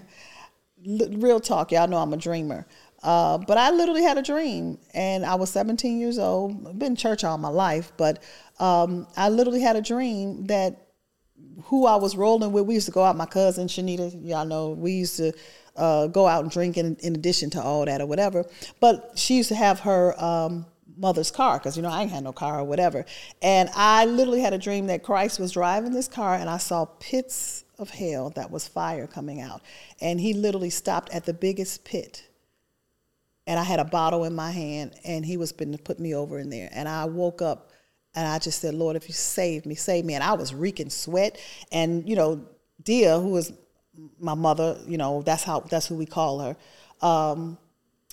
real 1.20 1.40
talk, 1.40 1.72
y'all 1.72 1.88
know 1.88 1.98
I'm 1.98 2.14
a 2.14 2.18
dreamer. 2.18 2.68
Uh, 3.04 3.38
but 3.38 3.58
I 3.58 3.70
literally 3.70 4.02
had 4.02 4.18
a 4.18 4.24
dream, 4.24 4.80
and 4.96 5.24
I 5.26 5.36
was 5.36 5.52
17 5.52 6.00
years 6.00 6.18
old. 6.18 6.68
I've 6.68 6.80
been 6.80 6.94
in 6.94 6.96
church 6.96 7.24
all 7.24 7.38
my 7.38 7.50
life, 7.50 7.92
but 7.98 8.24
um, 8.60 9.06
I 9.16 9.30
literally 9.30 9.62
had 9.62 9.76
a 9.76 9.82
dream 9.82 10.46
that 10.48 10.85
who 11.64 11.86
I 11.86 11.96
was 11.96 12.16
rolling 12.16 12.52
with. 12.52 12.66
We 12.66 12.76
used 12.76 12.88
to 12.88 12.92
go 12.92 13.04
out. 13.04 13.16
My 13.16 13.26
cousin 13.26 13.68
Shanita, 13.68 14.28
y'all 14.28 14.46
know, 14.46 14.72
we 14.72 14.94
used 14.94 15.18
to 15.18 15.34
uh, 15.76 16.08
go 16.08 16.28
out 16.28 16.44
and 16.44 16.52
drink 16.52 16.78
in, 16.78 16.96
in, 17.02 17.16
addition 17.16 17.50
to 17.52 17.62
all 17.62 17.86
that 17.86 18.02
or 18.02 18.06
whatever. 18.06 18.46
But 18.80 19.14
she 19.16 19.38
used 19.38 19.50
to 19.50 19.56
have 19.56 19.82
her 19.82 20.22
um, 20.24 20.66
mother's 20.98 21.32
car 21.32 21.58
because 21.58 21.76
you 21.76 21.84
know 21.84 21.90
I 21.90 22.04
ain't 22.04 22.12
had 22.12 22.24
no 22.24 22.32
car 22.32 22.60
or 22.60 22.64
whatever. 22.64 23.06
And 23.42 23.70
I 23.76 24.06
literally 24.06 24.42
had 24.42 24.54
a 24.54 24.58
dream 24.58 24.88
that 24.88 25.04
Christ 25.04 25.40
was 25.40 25.52
driving 25.52 25.92
this 25.92 26.08
car, 26.08 26.36
and 26.36 26.50
I 26.50 26.58
saw 26.58 26.86
pits 27.00 27.66
of 27.78 27.90
hell 27.90 28.30
that 28.32 28.52
was 28.52 28.68
fire 28.68 29.08
coming 29.08 29.42
out, 29.42 29.62
and 30.02 30.20
he 30.20 30.34
literally 30.34 30.70
stopped 30.70 31.12
at 31.12 31.26
the 31.26 31.34
biggest 31.34 31.84
pit. 31.84 32.24
And 33.48 33.60
I 33.60 33.64
had 33.64 33.80
a 33.80 33.86
bottle 33.86 34.24
in 34.24 34.34
my 34.34 34.52
hand, 34.52 34.96
and 35.04 35.24
he 35.24 35.38
was 35.38 35.52
going 35.52 35.72
to 35.72 35.78
put 35.78 36.00
me 36.00 36.16
over 36.16 36.40
in 36.40 36.50
there. 36.50 36.70
And 36.72 36.90
I 36.90 37.06
woke 37.06 37.44
up 37.44 37.70
and 38.16 38.28
I 38.28 38.40
just 38.40 38.62
said, 38.62 38.74
Lord, 38.74 38.96
if 38.96 39.08
you 39.08 39.14
save 39.14 39.66
me, 39.66 39.76
save 39.76 40.06
me. 40.06 40.14
And 40.14 40.24
I 40.24 40.34
was 40.34 40.54
reeking 40.54 40.90
sweat. 40.90 41.38
And, 41.72 42.08
you 42.08 42.16
know, 42.16 42.46
Dia, 42.84 43.20
who 43.20 43.30
was 43.30 43.54
my 44.20 44.34
mother, 44.34 44.78
you 44.88 44.98
know, 44.98 45.22
that's 45.22 45.44
how 45.44 45.62
that's 45.62 45.88
who 45.88 45.96
we 45.96 46.06
call 46.06 46.40
her. 46.40 46.56
Um, 47.02 47.58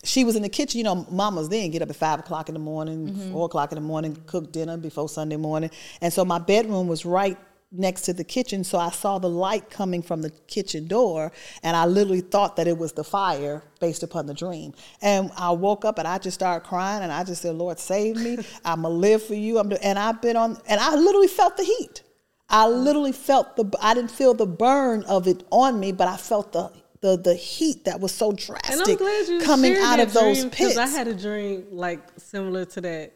she 0.05 0.25
was 0.25 0.35
in 0.35 0.43
the 0.43 0.49
kitchen, 0.49 0.79
you 0.79 0.85
know, 0.85 1.07
mamas 1.11 1.49
then 1.49 1.71
get 1.71 1.83
up 1.83 1.91
at 1.91 1.97
five 1.97 2.19
o'clock 2.19 2.49
in 2.49 2.55
the 2.55 2.61
morning, 2.61 3.09
mm-hmm. 3.09 3.33
four 3.33 3.47
o'clock 3.47 3.71
in 3.71 3.77
the 3.77 3.83
morning, 3.83 4.21
cook 4.27 4.53
dinner 4.53 4.77
before 4.77 5.09
Sunday 5.09 5.37
morning. 5.37 5.71
And 6.01 6.13
so 6.13 6.25
my 6.25 6.39
bedroom 6.39 6.89
was 6.89 7.05
right 7.05 7.39
next 7.73 8.03
to 8.03 8.13
the 8.13 8.25
kitchen, 8.25 8.65
so 8.65 8.79
I 8.79 8.91
saw 8.91 9.19
the 9.19 9.29
light 9.29 9.71
coming 9.71 10.03
from 10.03 10.23
the 10.23 10.31
kitchen 10.47 10.87
door, 10.87 11.33
and 11.63 11.77
I 11.77 11.87
literally 11.87 12.21
thought 12.21 12.57
that 12.57 12.69
it 12.69 12.77
was 12.77 12.93
the 12.93 13.05
fire 13.05 13.63
based 13.81 14.03
upon 14.03 14.27
the 14.27 14.35
dream. 14.35 14.75
And 15.01 15.31
I 15.37 15.51
woke 15.51 15.85
up 15.85 15.99
and 15.99 16.07
I 16.07 16.19
just 16.19 16.35
started 16.35 16.67
crying, 16.67 17.03
and 17.03 17.11
I 17.11 17.25
just 17.25 17.43
said, 17.43 17.55
"Lord, 17.55 17.79
save 17.79 18.17
me! 18.17 18.39
I'm 18.65 18.83
gonna 18.83 18.95
live 18.95 19.23
for 19.23 19.35
you." 19.35 19.59
I'm 19.59 19.69
do-. 19.71 19.79
and 19.83 19.99
I've 19.99 20.21
been 20.21 20.37
on, 20.37 20.59
and 20.67 20.81
I 20.81 20.95
literally 20.95 21.29
felt 21.29 21.57
the 21.57 21.65
heat. 21.65 22.03
I 22.49 22.67
mm-hmm. 22.67 22.85
literally 22.85 23.13
felt 23.13 23.57
the. 23.57 23.71
I 23.81 23.95
didn't 23.95 24.11
feel 24.11 24.35
the 24.35 24.47
burn 24.47 25.05
of 25.05 25.27
it 25.27 25.45
on 25.51 25.81
me, 25.81 25.93
but 25.93 26.09
I 26.09 26.17
felt 26.17 26.53
the 26.53 26.71
the 27.01 27.17
the 27.17 27.35
heat 27.35 27.85
that 27.85 28.01
was 28.01 28.13
so 28.13 28.33
drastic 28.33 28.99
coming 29.43 29.77
out 29.77 30.01
of 30.01 30.13
those 30.13 30.45
pits. 30.47 30.77
I 30.77 30.87
had 30.87 31.09
a 31.09 31.15
dream 31.15 31.67
like 31.71 32.01
similar 32.17 32.65
to 32.67 32.81
that, 32.83 33.13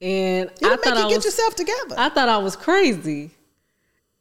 and 0.00 0.50
you 0.60 0.72
I 0.72 0.76
thought 0.76 0.96
you 0.96 1.04
I 1.04 1.08
get 1.08 1.16
was, 1.16 1.24
yourself 1.26 1.54
together. 1.54 1.96
I 1.98 2.08
thought 2.08 2.28
I 2.28 2.38
was 2.38 2.56
crazy. 2.56 3.32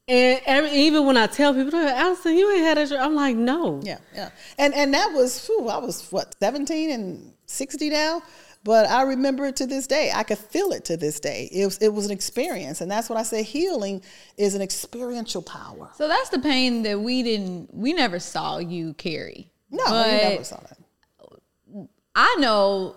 And 0.10 0.42
every, 0.46 0.72
even 0.72 1.06
when 1.06 1.18
I 1.18 1.28
tell 1.28 1.54
people, 1.54 1.78
Allison, 1.80 2.36
you 2.36 2.51
ain't 2.51 2.63
had 2.63 2.78
a 2.78 2.88
drink. 2.88 3.01
I'm 3.01 3.16
like, 3.16 3.36
no. 3.36 3.80
Yeah, 3.84 4.00
yeah. 4.13 4.30
And 4.58 4.74
and 4.74 4.94
that 4.94 5.13
was, 5.13 5.46
whew, 5.46 5.70
I 5.70 5.78
was 5.78 6.10
what, 6.12 6.36
17 6.39 6.92
and 6.92 7.34
60 7.46 7.89
now? 7.89 8.24
but 8.63 8.89
I 8.89 9.04
remember 9.04 9.46
it 9.46 9.56
to 9.58 9.66
this 9.66 9.88
day. 9.88 10.12
I 10.13 10.24
could 10.24 10.38
feel 10.38 10.72
it 10.72 10.86
to 10.86 10.98
this 10.98 11.20
day. 11.20 11.50
It 11.51 11.66
was, 11.66 11.78
it 11.78 11.94
was 11.94 12.06
an 12.06 12.12
experience. 12.12 12.82
And 12.82 12.92
that's 12.92 13.10
what 13.10 13.18
I 13.18 13.24
say 13.24 13.44
healing 13.44 14.01
is 14.38 14.54
an 14.54 14.62
experiential 14.62 15.42
power. 15.42 15.89
So 15.96 16.08
that's 16.08 16.30
the 16.30 16.39
pain 16.39 16.84
that 16.84 17.00
we 17.00 17.24
didn't, 17.24 17.74
we 17.74 17.94
never 17.94 18.20
saw 18.20 18.58
you 18.58 18.94
carry. 18.96 19.50
No, 19.72 19.86
you 19.86 20.30
never 20.30 20.44
saw 20.44 20.60
that. 20.60 21.88
I 22.16 22.36
know 22.39 22.96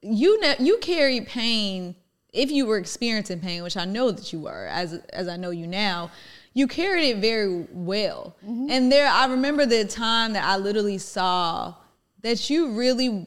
you 0.00 0.40
ne- 0.40 0.56
you 0.58 0.78
carry 0.78 1.20
pain 1.20 1.94
if 2.32 2.50
you 2.50 2.66
were 2.66 2.78
experiencing 2.78 3.40
pain, 3.40 3.62
which 3.62 3.76
I 3.76 3.84
know 3.84 4.10
that 4.10 4.32
you 4.32 4.40
were, 4.40 4.66
as 4.66 4.94
as 5.12 5.28
I 5.28 5.36
know 5.36 5.50
you 5.50 5.66
now. 5.66 6.10
You 6.54 6.68
carried 6.68 7.08
it 7.10 7.16
very 7.18 7.66
well, 7.70 8.36
mm-hmm. 8.44 8.68
and 8.70 8.90
there 8.90 9.08
I 9.08 9.26
remember 9.26 9.66
the 9.66 9.84
time 9.84 10.34
that 10.34 10.44
I 10.44 10.56
literally 10.56 10.98
saw 10.98 11.74
that 12.22 12.48
you 12.48 12.72
really 12.72 13.26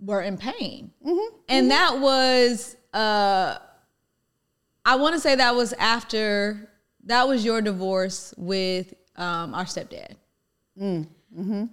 were 0.00 0.22
in 0.22 0.38
pain, 0.38 0.90
mm-hmm. 1.04 1.36
and 1.48 1.64
mm-hmm. 1.64 1.68
that 1.68 2.00
was 2.00 2.76
uh, 2.92 3.58
I 4.84 4.96
want 4.96 5.14
to 5.14 5.20
say 5.20 5.36
that 5.36 5.54
was 5.54 5.74
after 5.74 6.70
that 7.04 7.28
was 7.28 7.44
your 7.44 7.60
divorce 7.60 8.32
with 8.38 8.94
um, 9.16 9.54
our 9.54 9.64
stepdad. 9.64 10.16
Mm. 10.80 11.06
Mm-hmm 11.38 11.64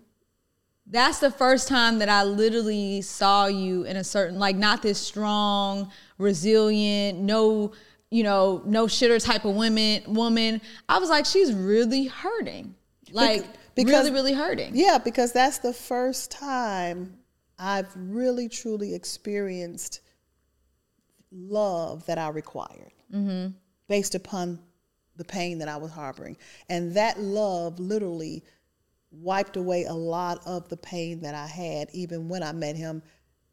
that's 0.92 1.20
the 1.20 1.32
first 1.32 1.70
time 1.70 2.00
that 2.00 2.10
I 2.10 2.24
literally 2.24 3.02
saw 3.02 3.46
you 3.46 3.84
in 3.84 3.96
a 3.96 4.04
certain 4.04 4.38
like 4.38 4.58
not 4.58 4.82
this 4.82 5.00
strong, 5.00 5.90
resilient, 6.18 7.18
no, 7.18 7.72
you 8.12 8.24
know, 8.24 8.62
no 8.66 8.86
shitter 8.86 9.24
type 9.24 9.46
of 9.46 9.56
woman 9.56 10.04
woman. 10.06 10.62
I 10.88 11.00
was 11.00 11.10
like, 11.10 11.26
she's 11.26 11.54
really 11.54 12.06
hurting. 12.06 12.76
Like 13.12 13.46
because, 13.74 14.06
really, 14.06 14.12
really 14.12 14.34
hurting. 14.34 14.76
Yeah, 14.76 15.00
because 15.04 15.32
that's 15.32 15.58
the 15.58 15.74
first 15.74 16.30
time 16.30 17.18
I've 17.58 17.92
really 17.96 18.50
truly 18.50 18.94
experienced 18.94 20.02
love 21.32 22.06
that 22.06 22.18
I 22.18 22.30
required 22.30 22.92
mm-hmm. 23.14 23.54
based 23.88 24.16
upon 24.16 24.60
the 25.16 25.24
pain 25.24 25.60
that 25.60 25.68
I 25.68 25.78
was 25.78 25.92
harboring. 25.92 26.38
And 26.70 26.94
that 26.96 27.20
love 27.20 27.80
literally 27.80 28.44
wiped 29.12 29.58
away 29.58 29.86
a 29.86 29.94
lot 29.94 30.42
of 30.46 30.68
the 30.70 30.78
pain 30.78 31.22
that 31.22 31.36
I 31.36 31.48
had 31.48 31.90
even 31.94 32.28
when 32.28 32.44
I 32.44 32.52
met 32.52 32.76
him, 32.76 33.04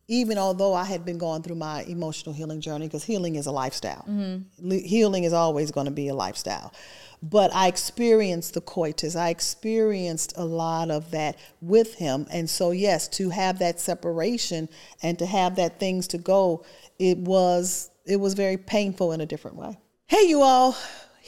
even 0.08 0.38
although 0.38 0.72
I 0.72 0.84
had 0.84 1.04
been 1.04 1.18
going 1.18 1.42
through 1.42 1.56
my 1.56 1.82
emotional 1.82 2.34
healing 2.34 2.60
journey, 2.62 2.86
because 2.86 3.04
healing 3.04 3.36
is 3.36 3.46
a 3.46 3.52
lifestyle. 3.52 4.04
Mm-hmm. 4.08 4.70
healing 4.70 5.24
is 5.24 5.34
always 5.34 5.70
going 5.70 5.84
to 5.84 5.92
be 5.92 6.08
a 6.08 6.14
lifestyle. 6.14 6.72
But 7.22 7.52
I 7.54 7.66
experienced 7.68 8.54
the 8.54 8.60
coitus. 8.60 9.16
I 9.16 9.28
experienced 9.28 10.32
a 10.36 10.44
lot 10.44 10.90
of 10.90 11.10
that 11.10 11.36
with 11.60 11.94
him. 11.94 12.26
And 12.30 12.48
so, 12.48 12.70
yes, 12.70 13.06
to 13.08 13.28
have 13.30 13.58
that 13.58 13.80
separation 13.80 14.68
and 15.02 15.18
to 15.18 15.26
have 15.26 15.56
that 15.56 15.78
things 15.78 16.08
to 16.08 16.18
go, 16.18 16.64
it 16.98 17.18
was 17.18 17.90
it 18.06 18.16
was 18.16 18.32
very 18.34 18.56
painful 18.56 19.12
in 19.12 19.20
a 19.20 19.26
different 19.26 19.56
way. 19.56 19.76
Hey, 20.06 20.22
you 20.22 20.40
all. 20.40 20.74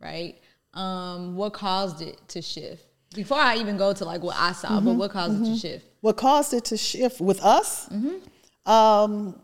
right? 0.00 0.40
Um, 0.74 1.36
what 1.36 1.52
caused 1.52 2.02
it 2.02 2.20
to 2.28 2.42
shift? 2.42 2.87
Before 3.14 3.38
I 3.38 3.56
even 3.56 3.76
go 3.76 3.92
to 3.92 4.04
like 4.04 4.22
what 4.22 4.36
I 4.36 4.52
saw, 4.52 4.68
mm-hmm. 4.68 4.84
but 4.84 4.94
what 4.94 5.10
caused 5.10 5.34
mm-hmm. 5.34 5.42
it 5.42 5.46
to 5.46 5.50
mm-hmm. 5.52 5.58
shift? 5.58 5.86
What 6.00 6.16
caused 6.16 6.54
it 6.54 6.66
to 6.66 6.76
shift 6.76 7.20
with 7.20 7.42
us? 7.42 7.88
Mm-hmm. 7.88 8.70
Um, 8.70 9.40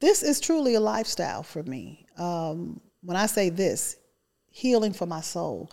this 0.00 0.22
is 0.22 0.40
truly 0.40 0.74
a 0.74 0.80
lifestyle 0.80 1.42
for 1.42 1.62
me. 1.62 2.06
Um, 2.16 2.80
when 3.02 3.16
I 3.16 3.26
say 3.26 3.50
this, 3.50 3.96
healing 4.50 4.92
for 4.92 5.06
my 5.06 5.20
soul, 5.20 5.70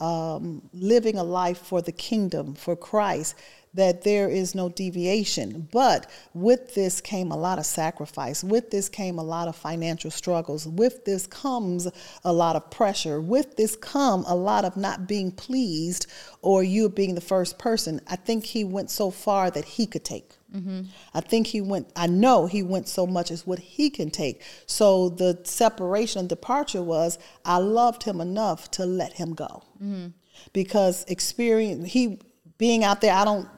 um, 0.00 0.68
living 0.72 1.16
a 1.16 1.24
life 1.24 1.58
for 1.58 1.82
the 1.82 1.92
kingdom, 1.92 2.54
for 2.54 2.76
Christ, 2.76 3.34
that 3.74 4.02
there 4.02 4.28
is 4.28 4.54
no 4.54 4.68
deviation. 4.68 5.68
But 5.70 6.10
with 6.34 6.74
this 6.74 7.00
came 7.00 7.30
a 7.30 7.36
lot 7.36 7.58
of 7.58 7.66
sacrifice. 7.66 8.42
With 8.42 8.70
this 8.70 8.88
came 8.88 9.18
a 9.18 9.22
lot 9.22 9.48
of 9.48 9.56
financial 9.56 10.10
struggles. 10.10 10.66
With 10.66 11.04
this 11.04 11.26
comes 11.26 11.88
a 12.24 12.32
lot 12.32 12.56
of 12.56 12.70
pressure. 12.70 13.20
With 13.20 13.56
this 13.56 13.76
come 13.76 14.24
a 14.26 14.34
lot 14.34 14.64
of 14.64 14.76
not 14.76 15.06
being 15.06 15.30
pleased 15.30 16.06
or 16.42 16.62
you 16.62 16.88
being 16.88 17.14
the 17.14 17.20
first 17.20 17.58
person. 17.58 18.00
I 18.08 18.16
think 18.16 18.44
he 18.44 18.64
went 18.64 18.90
so 18.90 19.10
far 19.10 19.50
that 19.50 19.64
he 19.64 19.86
could 19.86 20.04
take. 20.04 20.32
Mm-hmm. 20.54 20.82
I 21.12 21.20
think 21.20 21.48
he 21.48 21.60
went, 21.60 21.90
I 21.94 22.06
know 22.06 22.46
he 22.46 22.62
went 22.62 22.88
so 22.88 23.06
much 23.06 23.30
as 23.30 23.46
what 23.46 23.58
he 23.58 23.90
can 23.90 24.10
take. 24.10 24.42
So 24.66 25.10
the 25.10 25.40
separation 25.44 26.20
and 26.20 26.28
departure 26.28 26.82
was 26.82 27.18
I 27.44 27.58
loved 27.58 28.04
him 28.04 28.20
enough 28.20 28.70
to 28.72 28.86
let 28.86 29.14
him 29.14 29.34
go. 29.34 29.62
Mm-hmm. 29.82 30.08
Because 30.52 31.04
experience, 31.08 31.92
he 31.92 32.20
being 32.56 32.84
out 32.84 33.00
there, 33.00 33.12
I 33.12 33.24
don't 33.24 33.48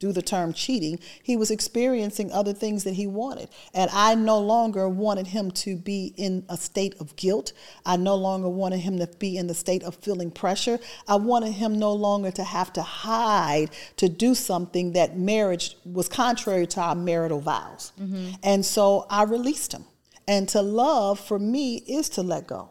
do 0.00 0.10
the 0.12 0.22
term 0.22 0.52
cheating, 0.52 0.98
he 1.22 1.36
was 1.36 1.50
experiencing 1.50 2.32
other 2.32 2.52
things 2.52 2.82
that 2.84 2.94
he 2.94 3.06
wanted. 3.06 3.48
And 3.72 3.88
I 3.92 4.16
no 4.16 4.38
longer 4.38 4.88
wanted 4.88 5.28
him 5.28 5.52
to 5.52 5.76
be 5.76 6.14
in 6.16 6.44
a 6.48 6.56
state 6.56 6.94
of 6.98 7.14
guilt. 7.14 7.52
I 7.86 7.96
no 7.96 8.16
longer 8.16 8.48
wanted 8.48 8.78
him 8.78 8.98
to 8.98 9.06
be 9.06 9.36
in 9.36 9.46
the 9.46 9.54
state 9.54 9.84
of 9.84 9.94
feeling 9.96 10.30
pressure. 10.30 10.80
I 11.06 11.16
wanted 11.16 11.52
him 11.52 11.78
no 11.78 11.92
longer 11.92 12.30
to 12.32 12.42
have 12.42 12.72
to 12.72 12.82
hide 12.82 13.70
to 13.96 14.08
do 14.08 14.34
something 14.34 14.94
that 14.94 15.18
marriage 15.18 15.76
was 15.84 16.08
contrary 16.08 16.66
to 16.68 16.80
our 16.80 16.94
marital 16.94 17.40
vows. 17.40 17.92
Mm-hmm. 18.00 18.30
And 18.42 18.64
so 18.64 19.06
I 19.10 19.24
released 19.24 19.72
him. 19.72 19.84
And 20.26 20.48
to 20.50 20.62
love 20.62 21.20
for 21.20 21.38
me 21.38 21.76
is 21.76 22.08
to 22.10 22.22
let 22.22 22.46
go 22.46 22.70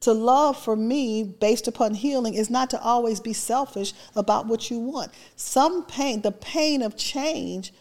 to 0.00 0.12
love 0.12 0.56
for 0.56 0.76
me 0.76 1.22
based 1.22 1.68
upon 1.68 1.94
healing 1.94 2.34
is 2.34 2.50
not 2.50 2.70
to 2.70 2.80
always 2.80 3.20
be 3.20 3.32
selfish 3.32 3.92
about 4.16 4.46
what 4.46 4.70
you 4.70 4.78
want. 4.78 5.12
Some 5.36 5.84
pain, 5.84 6.22
the 6.22 6.32
pain 6.32 6.82
of 6.82 6.96
change 6.96 7.72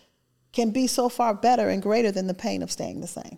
can 0.51 0.71
be 0.71 0.87
so 0.87 1.09
far 1.09 1.33
better 1.33 1.69
and 1.69 1.81
greater 1.81 2.11
than 2.11 2.27
the 2.27 2.33
pain 2.33 2.61
of 2.61 2.71
staying 2.71 3.01
the 3.01 3.07
same. 3.07 3.37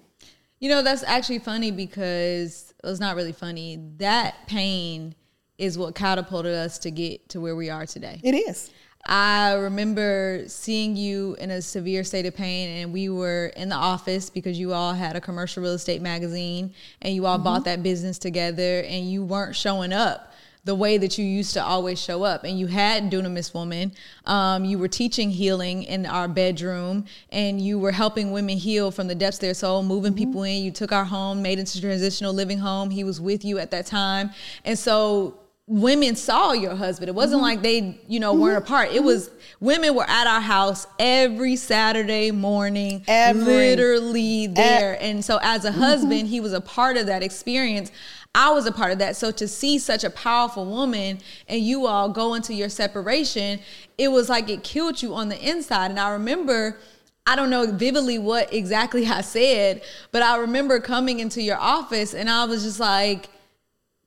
You 0.59 0.69
know, 0.69 0.81
that's 0.81 1.03
actually 1.03 1.39
funny 1.39 1.71
because 1.71 2.73
well, 2.83 2.91
it's 2.91 3.01
not 3.01 3.15
really 3.15 3.33
funny. 3.33 3.77
That 3.97 4.35
pain 4.47 5.15
is 5.57 5.77
what 5.77 5.93
catapulted 5.95 6.53
us 6.53 6.79
to 6.79 6.91
get 6.91 7.29
to 7.29 7.41
where 7.41 7.55
we 7.55 7.69
are 7.69 7.85
today. 7.85 8.19
It 8.23 8.33
is. 8.33 8.71
I 9.05 9.53
remember 9.53 10.43
seeing 10.47 10.95
you 10.95 11.35
in 11.39 11.51
a 11.51 11.61
severe 11.61 12.03
state 12.03 12.25
of 12.25 12.35
pain, 12.35 12.69
and 12.81 12.93
we 12.93 13.09
were 13.09 13.47
in 13.55 13.69
the 13.69 13.75
office 13.75 14.29
because 14.29 14.59
you 14.59 14.73
all 14.73 14.93
had 14.93 15.15
a 15.15 15.21
commercial 15.21 15.63
real 15.63 15.73
estate 15.73 16.01
magazine 16.01 16.73
and 17.01 17.13
you 17.15 17.25
all 17.25 17.35
mm-hmm. 17.35 17.43
bought 17.45 17.65
that 17.65 17.83
business 17.83 18.17
together, 18.17 18.81
and 18.81 19.11
you 19.11 19.23
weren't 19.23 19.55
showing 19.55 19.91
up 19.91 20.31
the 20.63 20.75
way 20.75 20.97
that 20.99 21.17
you 21.17 21.25
used 21.25 21.53
to 21.53 21.63
always 21.63 21.99
show 21.99 22.23
up. 22.23 22.43
And 22.43 22.59
you 22.59 22.67
had 22.67 23.11
Dunamis 23.11 23.53
Woman. 23.53 23.93
Um, 24.25 24.63
you 24.63 24.77
were 24.77 24.87
teaching 24.87 25.31
healing 25.31 25.83
in 25.83 26.05
our 26.05 26.27
bedroom, 26.27 27.05
and 27.31 27.59
you 27.59 27.79
were 27.79 27.91
helping 27.91 28.31
women 28.31 28.57
heal 28.57 28.91
from 28.91 29.07
the 29.07 29.15
depths 29.15 29.37
of 29.37 29.41
their 29.41 29.53
soul, 29.55 29.81
moving 29.81 30.11
mm-hmm. 30.11 30.19
people 30.19 30.43
in. 30.43 30.63
You 30.63 30.71
took 30.71 30.91
our 30.91 31.05
home, 31.05 31.41
made 31.41 31.57
it 31.57 31.61
into 31.61 31.81
transitional 31.81 32.33
living 32.33 32.59
home. 32.59 32.91
He 32.91 33.03
was 33.03 33.19
with 33.19 33.43
you 33.43 33.57
at 33.57 33.71
that 33.71 33.87
time. 33.87 34.29
And 34.63 34.77
so 34.77 35.39
women 35.71 36.17
saw 36.17 36.51
your 36.51 36.75
husband. 36.75 37.07
It 37.07 37.15
wasn't 37.15 37.37
mm-hmm. 37.37 37.43
like 37.43 37.61
they, 37.61 37.97
you 38.09 38.19
know, 38.19 38.33
mm-hmm. 38.33 38.41
weren't 38.41 38.57
apart. 38.57 38.89
It 38.89 38.95
mm-hmm. 38.97 39.05
was 39.05 39.31
women 39.61 39.95
were 39.95 40.07
at 40.09 40.27
our 40.27 40.41
house 40.41 40.85
every 40.99 41.55
Saturday 41.55 42.29
morning, 42.29 43.05
every, 43.07 43.41
literally 43.41 44.47
there. 44.47 44.95
At, 44.95 45.01
and 45.01 45.23
so 45.23 45.39
as 45.41 45.63
a 45.63 45.71
mm-hmm. 45.71 45.79
husband, 45.79 46.27
he 46.27 46.41
was 46.41 46.51
a 46.51 46.59
part 46.59 46.97
of 46.97 47.05
that 47.05 47.23
experience. 47.23 47.89
I 48.35 48.51
was 48.51 48.65
a 48.65 48.71
part 48.73 48.91
of 48.91 48.99
that. 48.99 49.15
So 49.15 49.31
to 49.31 49.47
see 49.47 49.79
such 49.79 50.03
a 50.03 50.09
powerful 50.09 50.65
woman 50.65 51.19
and 51.47 51.61
you 51.61 51.87
all 51.87 52.09
go 52.09 52.33
into 52.33 52.53
your 52.53 52.69
separation, 52.69 53.61
it 53.97 54.09
was 54.09 54.27
like 54.27 54.49
it 54.49 54.63
killed 54.63 55.01
you 55.01 55.15
on 55.15 55.29
the 55.29 55.39
inside. 55.39 55.89
And 55.89 55.99
I 55.99 56.11
remember 56.11 56.77
I 57.25 57.37
don't 57.37 57.49
know 57.49 57.71
vividly 57.71 58.19
what 58.19 58.53
exactly 58.53 59.07
I 59.07 59.21
said, 59.21 59.83
but 60.11 60.21
I 60.21 60.35
remember 60.35 60.81
coming 60.81 61.21
into 61.21 61.41
your 61.41 61.57
office 61.57 62.13
and 62.13 62.29
I 62.29 62.43
was 62.43 62.63
just 62.63 62.79
like, 62.81 63.29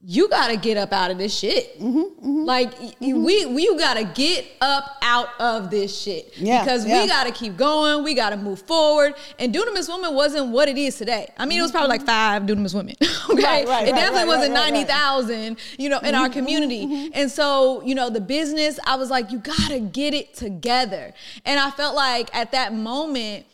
you 0.07 0.29
gotta 0.29 0.57
get 0.57 0.77
up 0.77 0.93
out 0.93 1.11
of 1.11 1.17
this 1.17 1.35
shit. 1.37 1.81
Mm-hmm, 1.81 2.45
Like 2.45 2.79
y- 2.79 3.15
we, 3.15 3.47
we 3.47 3.77
gotta 3.79 4.05
get 4.05 4.45
up 4.61 4.97
out 5.01 5.29
of 5.41 5.71
this 5.71 5.99
shit 5.99 6.33
Yeah, 6.37 6.63
because 6.63 6.87
yeah. 6.87 7.03
we 7.03 7.09
gotta 7.09 7.33
keep 7.33 7.57
going. 7.57 8.05
We 8.05 8.15
gotta 8.15 8.37
move 8.37 8.61
forward. 8.63 9.15
And 9.39 9.55
Dunamis 9.55 9.89
Woman 9.89 10.15
wasn't 10.15 10.49
what 10.49 10.69
it 10.69 10.77
is 10.77 10.97
today. 10.99 11.33
I 11.39 11.47
mean, 11.47 11.59
it 11.59 11.63
was 11.63 11.71
probably 11.71 11.89
like 11.89 12.05
five 12.05 12.43
Dunamis 12.43 12.75
Women. 12.75 12.95
okay, 13.01 13.09
Mm-hmm. 13.35 13.37
Right, 13.43 13.67
right, 13.67 13.89
it 13.89 13.93
right, 13.93 13.99
definitely 14.01 14.29
wasn't 14.29 14.53
ninety 14.55 14.85
thousand. 14.85 15.59
You 15.79 15.89
know, 15.89 15.99
in 16.01 16.15
our 16.15 16.29
community. 16.29 17.11
And 17.15 17.31
so, 17.31 17.83
you 17.83 17.95
know, 17.95 18.11
the 18.11 18.21
business, 18.21 18.79
I 18.87 18.97
was 18.97 19.09
like, 19.11 19.31
you 19.33 19.39
gotta 19.39 19.81
get 19.81 20.13
it 20.15 20.35
together. 20.35 21.15
And 21.47 21.59
I 21.59 21.71
felt 21.71 21.95
like 21.97 22.35
at 22.37 22.53
that 22.53 22.75
moment 22.75 23.47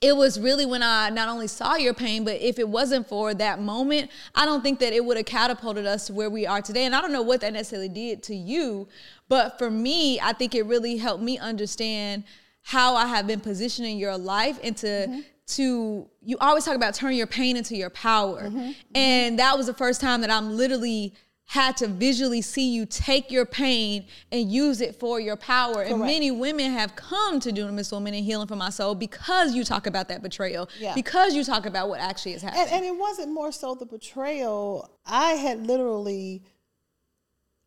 it 0.00 0.16
was 0.16 0.40
really 0.40 0.64
when 0.64 0.82
I 0.82 1.10
not 1.10 1.28
only 1.28 1.46
saw 1.46 1.76
your 1.76 1.92
pain, 1.92 2.24
but 2.24 2.40
if 2.40 2.58
it 2.58 2.68
wasn't 2.68 3.06
for 3.06 3.34
that 3.34 3.60
moment, 3.60 4.10
I 4.34 4.46
don't 4.46 4.62
think 4.62 4.78
that 4.80 4.94
it 4.94 5.04
would 5.04 5.18
have 5.18 5.26
catapulted 5.26 5.84
us 5.84 6.06
to 6.06 6.14
where 6.14 6.30
we 6.30 6.46
are 6.46 6.62
today. 6.62 6.86
And 6.86 6.94
I 6.94 7.02
don't 7.02 7.12
know 7.12 7.22
what 7.22 7.42
that 7.42 7.52
necessarily 7.52 7.90
did 7.90 8.22
to 8.24 8.34
you, 8.34 8.88
but 9.28 9.58
for 9.58 9.70
me, 9.70 10.18
I 10.18 10.32
think 10.32 10.54
it 10.54 10.64
really 10.64 10.96
helped 10.96 11.22
me 11.22 11.38
understand 11.38 12.24
how 12.62 12.94
I 12.94 13.06
have 13.06 13.26
been 13.26 13.40
positioning 13.40 13.98
your 13.98 14.16
life 14.16 14.58
into 14.60 14.86
mm-hmm. 14.86 15.20
to 15.48 16.08
you 16.22 16.36
always 16.40 16.64
talk 16.64 16.76
about 16.76 16.94
turn 16.94 17.14
your 17.14 17.26
pain 17.26 17.58
into 17.58 17.76
your 17.76 17.90
power. 17.90 18.44
Mm-hmm. 18.44 18.70
And 18.94 19.38
that 19.38 19.56
was 19.58 19.66
the 19.66 19.74
first 19.74 20.00
time 20.00 20.22
that 20.22 20.30
I'm 20.30 20.56
literally 20.56 21.14
had 21.50 21.76
to 21.76 21.88
visually 21.88 22.40
see 22.40 22.70
you 22.72 22.86
take 22.86 23.28
your 23.28 23.44
pain 23.44 24.06
and 24.30 24.52
use 24.52 24.80
it 24.80 24.94
for 25.00 25.18
your 25.18 25.34
power. 25.34 25.82
And 25.82 25.98
many 25.98 26.30
women 26.30 26.70
have 26.70 26.94
come 26.94 27.40
to 27.40 27.50
Dunamis 27.50 27.90
Woman 27.90 28.14
and 28.14 28.24
Healing 28.24 28.46
for 28.46 28.54
My 28.54 28.70
Soul 28.70 28.94
because 28.94 29.52
you 29.52 29.64
talk 29.64 29.88
about 29.88 30.06
that 30.10 30.22
betrayal, 30.22 30.68
Yeah. 30.78 30.94
because 30.94 31.34
you 31.34 31.42
talk 31.42 31.66
about 31.66 31.88
what 31.88 31.98
actually 31.98 32.34
has 32.34 32.42
happened. 32.42 32.62
and, 32.62 32.70
and 32.70 32.84
it 32.84 32.96
wasn't 32.96 33.32
more 33.32 33.50
so 33.50 33.74
the 33.74 33.84
betrayal. 33.84 34.88
I 35.04 35.32
had 35.32 35.66
literally 35.66 36.44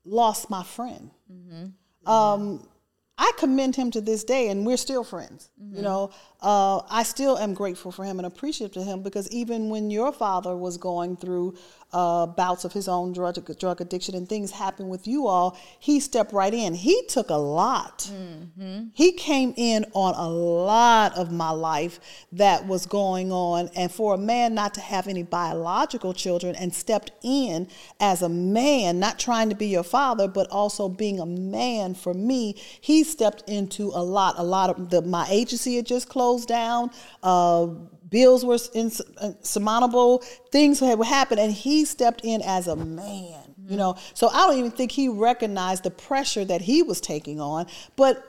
lost 0.06 0.50
my 0.50 0.63
friend. 0.63 1.12
Um, 2.06 2.66
I 3.18 3.32
commend 3.38 3.75
him 3.75 3.92
to 3.92 4.02
this 4.02 4.24
day, 4.24 4.48
and 4.50 4.66
we're 4.66 4.78
still 4.78 5.04
friends. 5.04 5.52
You 5.72 5.82
know, 5.82 6.10
uh, 6.42 6.82
I 6.90 7.04
still 7.04 7.38
am 7.38 7.54
grateful 7.54 7.92
for 7.92 8.04
him 8.04 8.18
and 8.20 8.25
appreciative 8.25 8.74
to 8.74 8.84
him 8.84 9.04
because 9.04 9.30
even 9.30 9.70
when 9.70 9.92
your 9.92 10.12
father 10.12 10.56
was 10.58 10.78
going 10.78 11.16
through 11.18 11.56
uh, 11.94 12.26
bouts 12.26 12.66
of 12.66 12.74
his 12.74 12.88
own 12.88 13.14
drug 13.14 13.34
drug 13.60 13.82
addiction 13.82 14.16
and 14.16 14.28
things 14.28 14.52
happened 14.52 14.90
with 14.90 15.08
you 15.08 15.28
all, 15.28 15.58
he 15.80 16.00
stepped 16.00 16.34
right 16.34 16.54
in. 16.54 16.74
He 16.74 17.06
took 17.08 17.30
a 17.30 17.36
lot. 17.36 18.10
He 18.94 19.12
came 19.12 19.54
in 19.56 19.86
on 19.94 20.16
a 20.16 20.30
lot 20.30 21.16
of 21.18 21.32
my 21.32 21.52
life 21.52 22.00
that 22.32 22.68
was 22.68 22.86
going 22.86 23.32
on, 23.32 23.70
and 23.76 23.92
for 23.92 24.16
a 24.16 24.18
man 24.18 24.54
not 24.56 24.74
to 24.76 24.82
have 24.82 25.08
any 25.08 25.24
biological 25.24 26.14
children 26.14 26.56
and 26.56 26.74
stepped 26.74 27.12
in 27.24 27.68
as 28.00 28.22
a 28.22 28.30
man, 28.30 29.00
not 29.00 29.20
trying 29.20 29.50
to 29.50 29.56
be 29.56 29.68
your 29.68 29.84
father, 29.84 30.28
but 30.28 30.50
also 30.50 30.90
being 30.90 31.20
a 31.20 31.26
man 31.26 31.94
for 31.94 32.14
me, 32.14 32.56
he 32.82 33.04
stepped 33.04 33.48
into 33.48 33.92
a 33.94 34.04
lot. 34.04 34.36
A 34.38 34.44
lot 34.44 34.70
of 34.70 34.90
the 34.90 35.02
my 35.02 35.28
agency 35.30 35.76
had 35.76 35.86
just 35.86 36.10
closed 36.10 36.48
down. 36.48 36.92
Uh, 37.22 37.68
bills 38.13 38.46
were 38.46 38.53
uh, 38.53 38.60
insurmountable. 38.75 40.20
Things 40.51 40.79
had 40.79 41.03
happened, 41.03 41.41
and 41.41 41.51
he 41.51 41.84
stepped 41.84 42.22
in 42.24 42.41
as 42.43 42.67
a 42.67 42.75
man. 42.75 43.39
You 43.67 43.77
know, 43.77 43.96
so 44.13 44.27
I 44.27 44.46
don't 44.48 44.58
even 44.60 44.72
think 44.72 44.91
he 44.91 45.08
recognized 45.08 45.84
the 45.84 45.91
pressure 45.91 46.43
that 46.46 46.62
he 46.62 46.84
was 46.84 47.00
taking 47.00 47.39
on, 47.39 47.65
but 47.96 48.22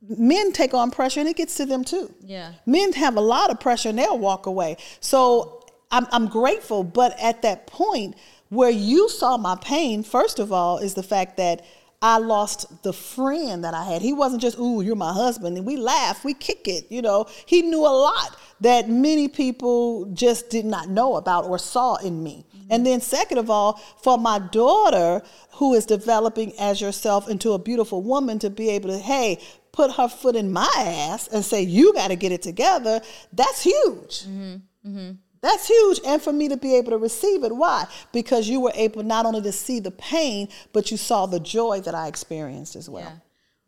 men 0.00 0.52
take 0.52 0.74
on 0.74 0.92
pressure 0.92 1.18
and 1.18 1.28
it 1.28 1.36
gets 1.36 1.56
to 1.56 1.66
them 1.66 1.82
too. 1.82 2.14
Yeah. 2.20 2.52
Men 2.66 2.92
have 2.92 3.16
a 3.16 3.20
lot 3.20 3.50
of 3.50 3.58
pressure 3.58 3.88
and 3.88 3.98
they'll 3.98 4.18
walk 4.18 4.46
away. 4.46 4.76
So 5.00 5.64
I'm, 5.90 6.06
I'm 6.12 6.28
grateful. 6.28 6.84
But 6.84 7.18
at 7.20 7.42
that 7.42 7.66
point 7.66 8.14
where 8.48 8.70
you 8.70 9.08
saw 9.08 9.36
my 9.36 9.56
pain, 9.56 10.04
first 10.04 10.38
of 10.38 10.52
all, 10.52 10.78
is 10.78 10.94
the 10.94 11.02
fact 11.02 11.36
that 11.38 11.64
I 12.06 12.18
lost 12.18 12.84
the 12.84 12.92
friend 12.92 13.64
that 13.64 13.74
I 13.74 13.82
had. 13.82 14.00
He 14.00 14.12
wasn't 14.12 14.40
just, 14.40 14.56
ooh, 14.60 14.80
you're 14.80 14.94
my 14.94 15.12
husband. 15.12 15.56
And 15.56 15.66
we 15.66 15.76
laugh, 15.76 16.24
we 16.24 16.34
kick 16.34 16.68
it. 16.68 16.86
You 16.88 17.02
know, 17.02 17.26
he 17.46 17.62
knew 17.62 17.80
a 17.80 17.90
lot 17.90 18.38
that 18.60 18.88
many 18.88 19.26
people 19.26 20.04
just 20.14 20.48
did 20.48 20.64
not 20.64 20.88
know 20.88 21.16
about 21.16 21.46
or 21.46 21.58
saw 21.58 21.96
in 21.96 22.22
me. 22.22 22.46
Mm-hmm. 22.48 22.66
And 22.70 22.86
then, 22.86 23.00
second 23.00 23.38
of 23.38 23.50
all, 23.50 23.72
for 24.04 24.18
my 24.18 24.38
daughter, 24.38 25.20
who 25.54 25.74
is 25.74 25.84
developing 25.84 26.56
as 26.60 26.80
yourself 26.80 27.28
into 27.28 27.54
a 27.54 27.58
beautiful 27.58 28.02
woman, 28.02 28.38
to 28.38 28.50
be 28.50 28.70
able 28.70 28.90
to, 28.90 28.98
hey, 28.98 29.40
put 29.72 29.90
her 29.94 30.06
foot 30.06 30.36
in 30.36 30.52
my 30.52 30.72
ass 30.76 31.26
and 31.26 31.44
say, 31.44 31.62
you 31.62 31.92
got 31.92 32.08
to 32.08 32.16
get 32.16 32.30
it 32.30 32.42
together, 32.42 33.00
that's 33.32 33.64
huge. 33.64 34.22
Mm-hmm. 34.22 34.56
Mm-hmm. 34.88 35.10
That's 35.42 35.68
huge. 35.68 36.00
And 36.06 36.20
for 36.20 36.32
me 36.32 36.48
to 36.48 36.56
be 36.56 36.74
able 36.76 36.90
to 36.90 36.98
receive 36.98 37.44
it. 37.44 37.54
Why? 37.54 37.86
Because 38.12 38.48
you 38.48 38.60
were 38.60 38.72
able 38.74 39.02
not 39.02 39.26
only 39.26 39.42
to 39.42 39.52
see 39.52 39.80
the 39.80 39.90
pain, 39.92 40.48
but 40.72 40.90
you 40.90 40.96
saw 40.96 41.26
the 41.26 41.38
joy 41.40 41.80
that 41.82 41.94
I 41.94 42.08
experienced 42.08 42.74
as 42.76 42.88
well. 42.88 43.02
yeah. 43.04 43.12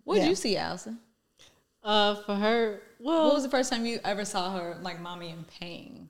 What 0.04 0.14
did 0.14 0.22
Yeah. 0.24 0.28
you 0.30 0.34
see, 0.34 0.56
Allison? 0.56 0.98
Uh, 1.84 2.16
for 2.16 2.34
her, 2.34 2.80
well, 2.98 3.26
What 3.26 3.34
was 3.34 3.42
the 3.44 3.50
first 3.50 3.70
time 3.72 3.86
you 3.86 4.00
ever 4.04 4.24
saw 4.24 4.50
her 4.56 4.76
like 4.82 5.00
mommy 5.00 5.30
in 5.30 5.44
pain? 5.60 6.08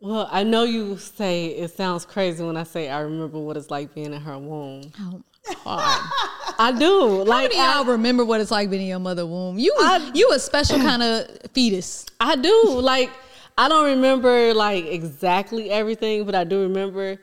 well, 0.00 0.28
I 0.32 0.42
know 0.42 0.64
you 0.64 0.96
say 0.98 1.46
it 1.46 1.70
sounds 1.76 2.04
crazy 2.04 2.42
when 2.42 2.56
I 2.56 2.64
say 2.64 2.88
I 2.88 3.00
remember 3.00 3.38
what 3.38 3.56
it's 3.56 3.70
like 3.70 3.94
being 3.94 4.12
in 4.12 4.20
her 4.20 4.36
womb. 4.38 4.90
Oh 4.98 5.22
God. 5.64 6.10
I 6.58 6.74
do. 6.76 7.18
How 7.18 7.24
Like 7.24 7.50
many 7.50 7.60
I, 7.60 7.74
y'all 7.76 7.84
remember 7.84 8.24
what 8.24 8.40
it's 8.40 8.50
like 8.50 8.68
being 8.70 8.82
in 8.82 8.88
your 8.88 8.98
mother 8.98 9.26
womb? 9.26 9.58
You 9.58 9.72
was, 9.78 10.10
you 10.14 10.30
a 10.32 10.38
special 10.40 10.78
kind 10.88 11.02
of 11.02 11.26
fetus. 11.52 12.06
I 12.20 12.34
do. 12.36 12.70
Like 12.80 13.10
I 13.56 13.68
don't 13.68 13.86
remember 13.86 14.54
like 14.54 14.86
exactly 14.86 15.70
everything, 15.70 16.24
but 16.24 16.34
I 16.34 16.44
do 16.44 16.62
remember. 16.62 17.18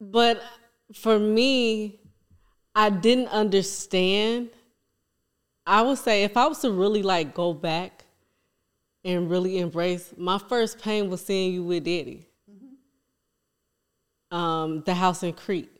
But 0.00 0.42
for 0.94 1.18
me, 1.18 2.00
I 2.74 2.90
didn't 2.90 3.28
understand. 3.28 4.50
I 5.66 5.82
would 5.82 5.98
say 5.98 6.24
if 6.24 6.36
I 6.36 6.46
was 6.46 6.60
to 6.60 6.70
really 6.70 7.02
like 7.02 7.34
go 7.34 7.52
back 7.52 8.04
and 9.04 9.30
really 9.30 9.58
embrace, 9.58 10.12
my 10.16 10.38
first 10.38 10.80
pain 10.80 11.10
was 11.10 11.24
seeing 11.24 11.52
you 11.52 11.64
with 11.64 11.84
Daddy. 11.84 12.26
Um, 14.30 14.82
the 14.86 14.94
house 14.94 15.22
in 15.22 15.32
Crete. 15.32 15.70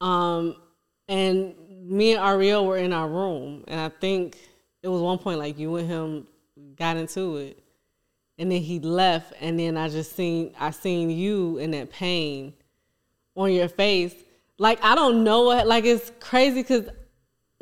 Um, 0.00 0.56
and 1.08 1.54
me 1.84 2.12
and 2.12 2.24
Ariel 2.24 2.66
were 2.66 2.78
in 2.78 2.92
our 2.92 3.08
room, 3.08 3.64
and 3.68 3.80
I 3.80 3.88
think 3.88 4.38
it 4.82 4.88
was 4.88 5.00
one 5.00 5.18
point 5.18 5.38
like 5.38 5.58
you 5.58 5.76
and 5.76 5.88
him 5.88 6.26
got 6.76 6.96
into 6.96 7.36
it, 7.36 7.63
and 8.38 8.50
then 8.50 8.60
he 8.60 8.80
left, 8.80 9.32
and 9.40 9.58
then 9.58 9.76
I 9.76 9.88
just 9.88 10.14
seen 10.16 10.54
I 10.58 10.70
seen 10.70 11.10
you 11.10 11.58
in 11.58 11.70
that 11.72 11.90
pain 11.90 12.54
on 13.36 13.52
your 13.52 13.68
face. 13.68 14.14
Like 14.58 14.82
I 14.82 14.94
don't 14.94 15.24
know 15.24 15.42
what 15.44 15.66
like 15.66 15.84
it's 15.84 16.12
crazy 16.20 16.62
because 16.62 16.88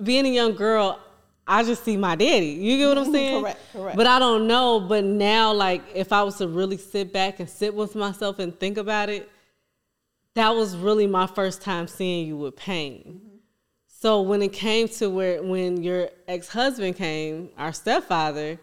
being 0.02 0.26
a 0.26 0.30
young 0.30 0.54
girl, 0.54 0.98
I 1.46 1.62
just 1.64 1.84
see 1.84 1.96
my 1.96 2.16
daddy. 2.16 2.46
You 2.46 2.78
get 2.78 2.88
what 2.88 2.98
I'm 2.98 3.04
mm-hmm. 3.04 3.12
saying? 3.12 3.42
Correct, 3.42 3.60
correct. 3.72 3.96
But 3.96 4.06
I 4.06 4.18
don't 4.18 4.46
know. 4.46 4.80
But 4.80 5.04
now, 5.04 5.52
like, 5.52 5.82
if 5.94 6.12
I 6.12 6.22
was 6.22 6.38
to 6.38 6.48
really 6.48 6.76
sit 6.76 7.12
back 7.12 7.40
and 7.40 7.48
sit 7.48 7.74
with 7.74 7.94
myself 7.94 8.38
and 8.38 8.58
think 8.58 8.78
about 8.78 9.08
it, 9.08 9.28
that 10.34 10.50
was 10.50 10.76
really 10.76 11.06
my 11.06 11.26
first 11.26 11.62
time 11.62 11.86
seeing 11.86 12.26
you 12.26 12.36
with 12.36 12.56
pain. 12.56 13.02
Mm-hmm. 13.06 13.36
So 13.86 14.22
when 14.22 14.42
it 14.42 14.52
came 14.52 14.88
to 14.88 15.08
where 15.10 15.42
when 15.42 15.82
your 15.82 16.08
ex 16.26 16.48
husband 16.48 16.96
came, 16.96 17.50
our 17.56 17.72
stepfather, 17.72 18.58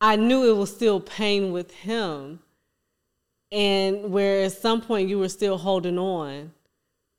I 0.00 0.16
knew 0.16 0.50
it 0.50 0.56
was 0.56 0.74
still 0.74 1.00
pain 1.00 1.52
with 1.52 1.70
him. 1.72 2.40
And 3.52 4.12
where 4.12 4.44
at 4.44 4.52
some 4.52 4.80
point 4.80 5.08
you 5.08 5.18
were 5.18 5.28
still 5.28 5.58
holding 5.58 5.98
on 5.98 6.52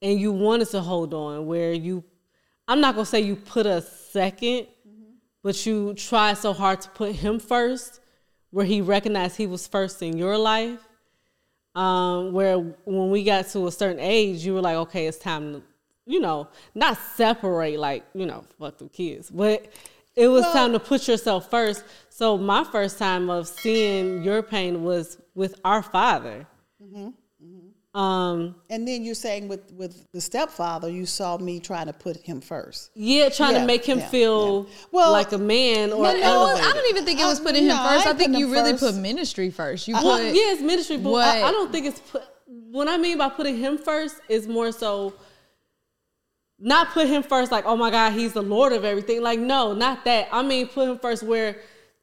and 0.01 0.19
you 0.19 0.31
wanted 0.31 0.69
to 0.69 0.81
hold 0.81 1.13
on, 1.13 1.45
where 1.45 1.73
you, 1.73 2.03
I'm 2.67 2.81
not 2.81 2.95
gonna 2.95 3.05
say 3.05 3.19
you 3.19 3.35
put 3.35 3.65
a 3.65 3.83
2nd 4.13 4.67
but 5.43 5.65
you 5.65 5.93
tried 5.93 6.37
so 6.37 6.53
hard 6.53 6.81
to 6.81 6.89
put 6.89 7.15
him 7.15 7.39
first, 7.39 7.99
where 8.51 8.65
he 8.65 8.81
recognized 8.81 9.37
he 9.37 9.47
was 9.47 9.67
first 9.67 10.01
in 10.01 10.17
your 10.17 10.37
life. 10.37 10.79
Um, 11.73 12.33
where 12.33 12.57
when 12.57 13.09
we 13.11 13.23
got 13.23 13.47
to 13.49 13.67
a 13.67 13.71
certain 13.71 13.99
age, 13.99 14.45
you 14.45 14.53
were 14.53 14.61
like, 14.61 14.75
okay, 14.75 15.07
it's 15.07 15.17
time 15.17 15.53
to, 15.53 15.63
you 16.05 16.19
know, 16.19 16.49
not 16.75 16.97
separate, 17.15 17.79
like, 17.79 18.03
you 18.13 18.25
know, 18.25 18.43
fuck 18.59 18.77
the 18.77 18.89
kids, 18.89 19.29
but 19.29 19.71
it 20.15 20.27
was 20.27 20.43
time 20.53 20.73
to 20.73 20.79
put 20.79 21.07
yourself 21.07 21.49
first. 21.49 21.83
So 22.09 22.37
my 22.37 22.63
first 22.63 22.97
time 22.99 23.29
of 23.29 23.47
seeing 23.47 24.23
your 24.23 24.41
pain 24.43 24.83
was 24.83 25.17
with 25.35 25.59
our 25.65 25.81
father. 25.81 26.45
Um, 27.93 28.55
And 28.69 28.87
then 28.87 29.03
you're 29.03 29.15
saying 29.15 29.49
with, 29.49 29.69
with 29.73 30.09
the 30.13 30.21
stepfather, 30.21 30.89
you 30.89 31.05
saw 31.05 31.37
me 31.37 31.59
trying 31.59 31.87
to 31.87 31.93
put 31.93 32.15
him 32.17 32.39
first. 32.39 32.89
yeah, 32.95 33.27
trying 33.27 33.53
Yeah, 33.53 33.59
to 33.61 33.65
make 33.65 33.83
him 33.83 33.99
yeah, 33.99 34.07
feel 34.07 34.65
yeah. 34.69 34.75
Well, 34.93 35.11
like 35.11 35.33
a 35.33 35.37
man 35.37 35.91
or 35.91 36.03
But 36.03 36.17
no, 36.17 36.55
I 36.55 36.71
don't 36.73 36.89
even 36.89 37.03
think 37.03 37.19
it 37.19 37.25
was 37.25 37.41
Uh, 37.41 37.43
putting 37.43 37.63
him 37.63 37.75
no, 37.75 37.83
first. 37.89 38.05
I 38.07 38.09
ain't 38.11 38.17
think 38.17 38.37
you 38.37 38.49
really 38.49 38.71
first. 38.71 38.83
put 38.83 38.95
ministry 38.95 39.49
first. 39.49 39.89
You 39.89 39.95
Well, 39.95 40.17
put 40.19 40.25
yeah, 40.27 40.53
it's 40.53 40.61
ministry, 40.61 40.97
but 40.97 41.15
I, 41.15 41.43
I 41.49 41.51
don't 41.51 41.69
think 41.71 41.85
it's 41.87 41.99
put. 41.99 42.23
What 42.47 42.87
I 42.87 42.95
mean 42.95 43.17
by 43.17 43.27
putting 43.27 43.57
him 43.57 43.77
first 43.77 44.15
is 44.29 44.47
more 44.47 44.71
so 44.71 45.13
not 46.63 46.89
put 46.91 47.07
him 47.07 47.23
first, 47.23 47.51
like 47.51 47.65
oh 47.65 47.75
my 47.75 47.89
God, 47.91 48.13
he's 48.13 48.33
the 48.33 48.41
Lord 48.43 48.71
of 48.73 48.85
everything. 48.85 49.21
Like 49.21 49.39
no, 49.39 49.73
not 49.73 50.05
that. 50.05 50.27
I 50.31 50.41
mean 50.43 50.67
put 50.67 50.87
him 50.87 50.99
first 50.99 51.23
where 51.23 51.57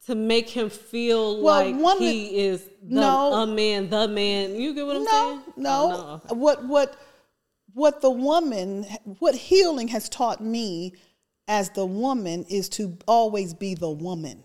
to 0.05 0.15
make 0.15 0.49
him 0.49 0.69
feel 0.69 1.41
Well, 1.41 1.65
like 1.71 1.75
one 1.75 1.97
he 1.99 2.25
that- 2.29 2.35
is 2.35 2.61
the 2.83 2.95
No. 3.01 3.33
a 3.33 3.47
man, 3.47 3.89
the 3.89 4.07
man. 4.07 4.55
You 4.55 4.73
get 4.73 4.85
what 4.85 4.95
I'm 4.97 5.03
no, 5.03 5.11
saying? 5.11 5.41
no. 5.57 6.21
Oh, 6.29 6.35
What 6.35 6.65
what 6.65 6.95
what 7.73 8.01
the 8.01 8.09
woman 8.09 8.83
what 9.19 9.35
healing 9.35 9.87
has 9.89 10.09
taught 10.09 10.41
me 10.41 10.93
as 11.47 11.69
the 11.71 11.85
woman 11.85 12.45
is 12.49 12.69
to 12.69 12.97
always 13.07 13.53
be 13.53 13.73
the 13.75 13.89
woman. 13.89 14.43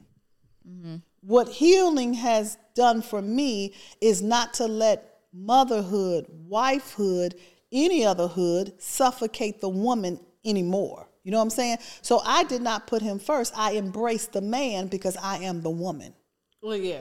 mm-hmm. 0.68 0.96
What 1.20 1.48
healing 1.48 2.14
has 2.14 2.58
done 2.74 3.00
for 3.02 3.22
me 3.22 3.72
is 4.00 4.20
not 4.22 4.52
to 4.54 4.66
let 4.66 5.20
motherhood, 5.32 6.26
wifehood, 6.50 7.34
any 7.74 8.06
other 8.06 8.28
hood 8.28 8.72
suffocate 8.78 9.60
the 9.60 9.68
woman 9.68 10.20
anymore. 10.44 11.08
You 11.24 11.32
know 11.32 11.38
what 11.38 11.44
I'm 11.44 11.50
saying? 11.50 11.78
So 12.02 12.20
I 12.24 12.44
did 12.44 12.62
not 12.62 12.86
put 12.86 13.02
him 13.02 13.18
first. 13.18 13.52
I 13.56 13.76
embraced 13.76 14.32
the 14.32 14.40
man 14.40 14.86
because 14.86 15.16
I 15.16 15.38
am 15.38 15.62
the 15.62 15.70
woman. 15.70 16.14
Well, 16.62 16.76
yeah. 16.76 17.00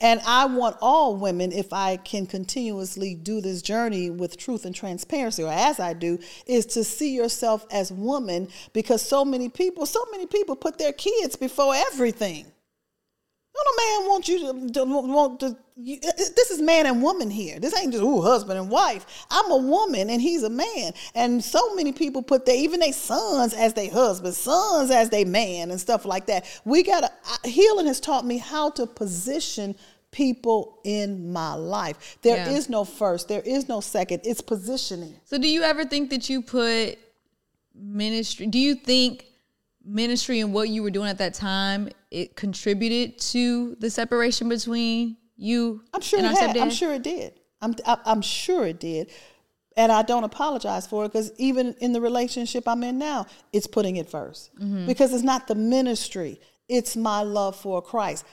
And 0.00 0.20
I 0.26 0.44
want 0.44 0.76
all 0.80 1.16
women, 1.16 1.52
if 1.52 1.72
I 1.72 1.96
can 1.96 2.26
continuously 2.26 3.14
do 3.14 3.40
this 3.40 3.62
journey 3.62 4.10
with 4.10 4.36
truth 4.36 4.64
and 4.64 4.74
transparency, 4.74 5.42
or 5.42 5.52
as 5.52 5.80
I 5.80 5.94
do, 5.94 6.18
is 6.46 6.66
to 6.66 6.84
see 6.84 7.14
yourself 7.14 7.66
as 7.72 7.90
woman 7.90 8.48
because 8.72 9.02
so 9.02 9.24
many 9.24 9.48
people, 9.48 9.86
so 9.86 10.04
many 10.12 10.26
people 10.26 10.54
put 10.54 10.78
their 10.78 10.92
kids 10.92 11.36
before 11.36 11.74
everything. 11.74 12.44
No, 13.54 13.60
no 13.64 13.76
man 13.76 14.08
wants 14.08 14.28
you 14.28 14.38
to, 14.38 14.72
to 14.72 14.84
want 14.84 15.40
to. 15.40 15.56
You, 15.82 15.98
uh, 16.04 16.08
uh, 16.08 16.12
this 16.36 16.50
is 16.50 16.60
man 16.60 16.86
and 16.86 17.02
woman 17.02 17.30
here. 17.30 17.58
This 17.58 17.76
ain't 17.76 17.92
just 17.92 18.04
ooh 18.04 18.20
husband 18.20 18.58
and 18.58 18.68
wife. 18.70 19.06
I'm 19.30 19.50
a 19.50 19.56
woman 19.56 20.10
and 20.10 20.20
he's 20.20 20.42
a 20.42 20.50
man, 20.50 20.92
and 21.14 21.42
so 21.42 21.74
many 21.74 21.92
people 21.92 22.22
put 22.22 22.44
their 22.44 22.56
even 22.56 22.80
their 22.80 22.92
sons 22.92 23.54
as 23.54 23.72
their 23.74 23.90
husbands, 23.90 24.36
sons 24.36 24.90
as 24.90 25.08
their 25.10 25.24
man, 25.26 25.70
and 25.70 25.80
stuff 25.80 26.04
like 26.04 26.26
that. 26.26 26.44
We 26.64 26.82
gotta 26.82 27.10
healing 27.44 27.86
has 27.86 28.00
taught 28.00 28.26
me 28.26 28.38
how 28.38 28.70
to 28.70 28.86
position 28.86 29.74
people 30.10 30.80
in 30.84 31.32
my 31.32 31.54
life. 31.54 32.18
There 32.22 32.48
is 32.48 32.66
Yeah. 32.66 32.72
no 32.72 32.84
first. 32.84 33.28
There 33.28 33.42
is 33.42 33.68
no 33.68 33.80
second. 33.80 34.20
It's 34.24 34.40
positioning. 34.40 35.14
So 35.24 35.38
do 35.38 35.48
you 35.48 35.62
ever 35.62 35.84
think 35.84 36.10
that 36.10 36.28
you 36.28 36.42
put 36.42 36.98
ministry 37.74 38.46
do 38.46 38.58
you 38.58 38.74
think 38.74 39.24
ministry 39.84 40.40
and 40.40 40.52
what 40.52 40.68
you 40.68 40.82
were 40.82 40.90
doing 40.90 41.08
at 41.08 41.16
that 41.18 41.32
time 41.32 41.88
it 42.10 42.36
contributed 42.36 43.16
to 43.18 43.76
the 43.76 43.88
separation 43.88 44.48
between 44.48 45.16
you 45.42 45.82
I'm 45.94 46.00
sure 46.02 46.18
it 46.20 46.24
had. 46.40 46.56
I'm 46.62 46.70
sure 46.70 46.92
it 46.94 47.02
did. 47.02 47.32
I'm 47.62 47.74
I- 47.86 47.98
I'm 48.04 48.22
sure 48.22 48.66
it 48.66 48.78
did, 48.78 49.10
and 49.76 49.90
I 49.90 50.02
don't 50.02 50.24
apologize 50.24 50.86
for 50.86 51.04
it 51.04 51.08
because 51.12 51.32
even 51.38 51.74
in 51.80 51.92
the 51.92 52.00
relationship 52.00 52.68
I'm 52.68 52.82
in 52.84 52.98
now, 52.98 53.26
it's 53.52 53.66
putting 53.66 53.96
it 53.96 54.10
1st 54.10 54.50
Mm-hmm. 54.58 54.86
because 54.86 55.12
it's 55.14 55.24
not 55.24 55.48
the 55.48 55.54
ministry; 55.54 56.40
it's 56.68 56.96
my 56.96 57.22
love 57.22 57.56
for 57.56 57.80
Christ. 57.82 58.24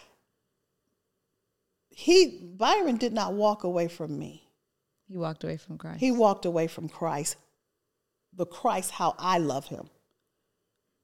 He 1.90 2.40
Byron 2.58 2.98
did 2.98 3.14
not 3.14 3.34
walk 3.34 3.64
away 3.64 3.88
from 3.88 4.18
me. 4.20 4.48
he 5.08 5.18
walked 5.18 5.44
away 5.44 5.58
from 5.58 5.78
Christ. 5.78 6.00
He 6.00 6.12
walked 6.12 6.46
away 6.46 6.68
from 6.68 6.90
Christ, 6.90 7.38
the 8.34 8.46
Christ 8.46 8.92
how 8.92 9.16
I 9.18 9.38
love 9.40 9.66
him, 9.68 9.90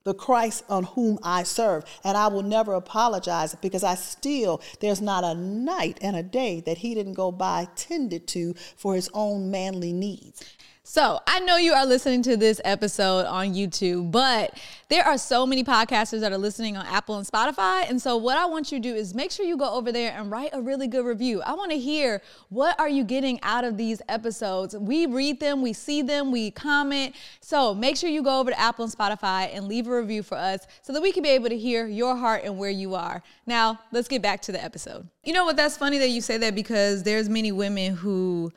the 0.04 0.14
Christ 0.14 0.64
on 0.68 0.84
whom 0.84 1.18
I 1.22 1.42
serve. 1.42 1.84
And 2.04 2.16
I 2.16 2.28
will 2.28 2.42
never 2.42 2.74
apologize 2.74 3.54
because 3.56 3.82
I 3.82 3.94
still, 3.94 4.60
there's 4.80 5.00
not 5.00 5.24
a 5.24 5.34
night 5.34 5.98
and 6.00 6.14
a 6.14 6.22
day 6.22 6.60
that 6.60 6.78
he 6.78 6.94
didn't 6.94 7.14
go 7.14 7.32
by 7.32 7.68
tended 7.74 8.26
to 8.28 8.54
for 8.76 8.94
his 8.94 9.10
own 9.12 9.50
manly 9.50 9.92
needs. 9.92 10.42
So 10.86 11.18
I 11.26 11.40
know 11.40 11.56
you 11.56 11.72
are 11.72 11.86
listening 11.86 12.20
to 12.24 12.36
this 12.36 12.60
episode 12.62 13.24
on 13.24 13.54
YouTube, 13.54 14.10
but 14.10 14.60
there 14.90 15.02
are 15.02 15.16
so 15.16 15.46
many 15.46 15.64
podcasters 15.64 16.20
that 16.20 16.30
are 16.30 16.36
listening 16.36 16.76
on 16.76 16.84
Apple 16.84 17.16
and 17.16 17.26
Spotify. 17.26 17.88
And 17.88 18.00
so 18.00 18.18
what 18.18 18.36
I 18.36 18.44
want 18.44 18.70
you 18.70 18.78
to 18.78 18.82
do 18.90 18.94
is 18.94 19.14
make 19.14 19.30
sure 19.30 19.46
you 19.46 19.56
go 19.56 19.72
over 19.72 19.90
there 19.90 20.12
and 20.12 20.30
write 20.30 20.50
a 20.52 20.60
really 20.60 20.86
good 20.86 21.06
review. 21.06 21.40
I 21.40 21.54
want 21.54 21.70
to 21.70 21.78
hear 21.78 22.20
what 22.50 22.78
are 22.78 22.88
you 22.88 23.02
getting 23.02 23.40
out 23.42 23.64
of 23.64 23.78
these 23.78 24.02
episodes. 24.10 24.76
We 24.76 25.06
read 25.06 25.40
them, 25.40 25.62
we 25.62 25.72
see 25.72 26.02
them, 26.02 26.30
we 26.30 26.50
comment. 26.50 27.14
So 27.40 27.74
make 27.74 27.96
sure 27.96 28.10
you 28.10 28.22
go 28.22 28.38
over 28.38 28.50
to 28.50 28.60
Apple 28.60 28.84
and 28.84 28.92
Spotify 28.92 29.56
and 29.56 29.66
leave 29.66 29.86
a 29.86 29.96
review 29.96 30.22
for 30.22 30.36
us 30.36 30.66
so 30.82 30.92
that 30.92 31.00
we 31.00 31.12
can 31.12 31.22
be 31.22 31.30
able 31.30 31.48
to 31.48 31.58
hear 31.58 31.86
your 31.86 32.14
heart 32.14 32.42
and 32.44 32.58
where 32.58 32.68
you 32.68 32.94
are. 32.94 33.22
Now, 33.46 33.80
let's 33.90 34.06
get 34.06 34.20
back 34.20 34.42
to 34.42 34.52
the 34.52 34.62
episode. 34.62 35.08
You 35.24 35.32
know 35.32 35.46
what? 35.46 35.56
That's 35.56 35.78
funny 35.78 35.96
that 35.96 36.10
you 36.10 36.20
say 36.20 36.36
that 36.36 36.54
because 36.54 37.04
there's 37.04 37.30
many 37.30 37.52
women 37.52 37.94
who 37.96 38.52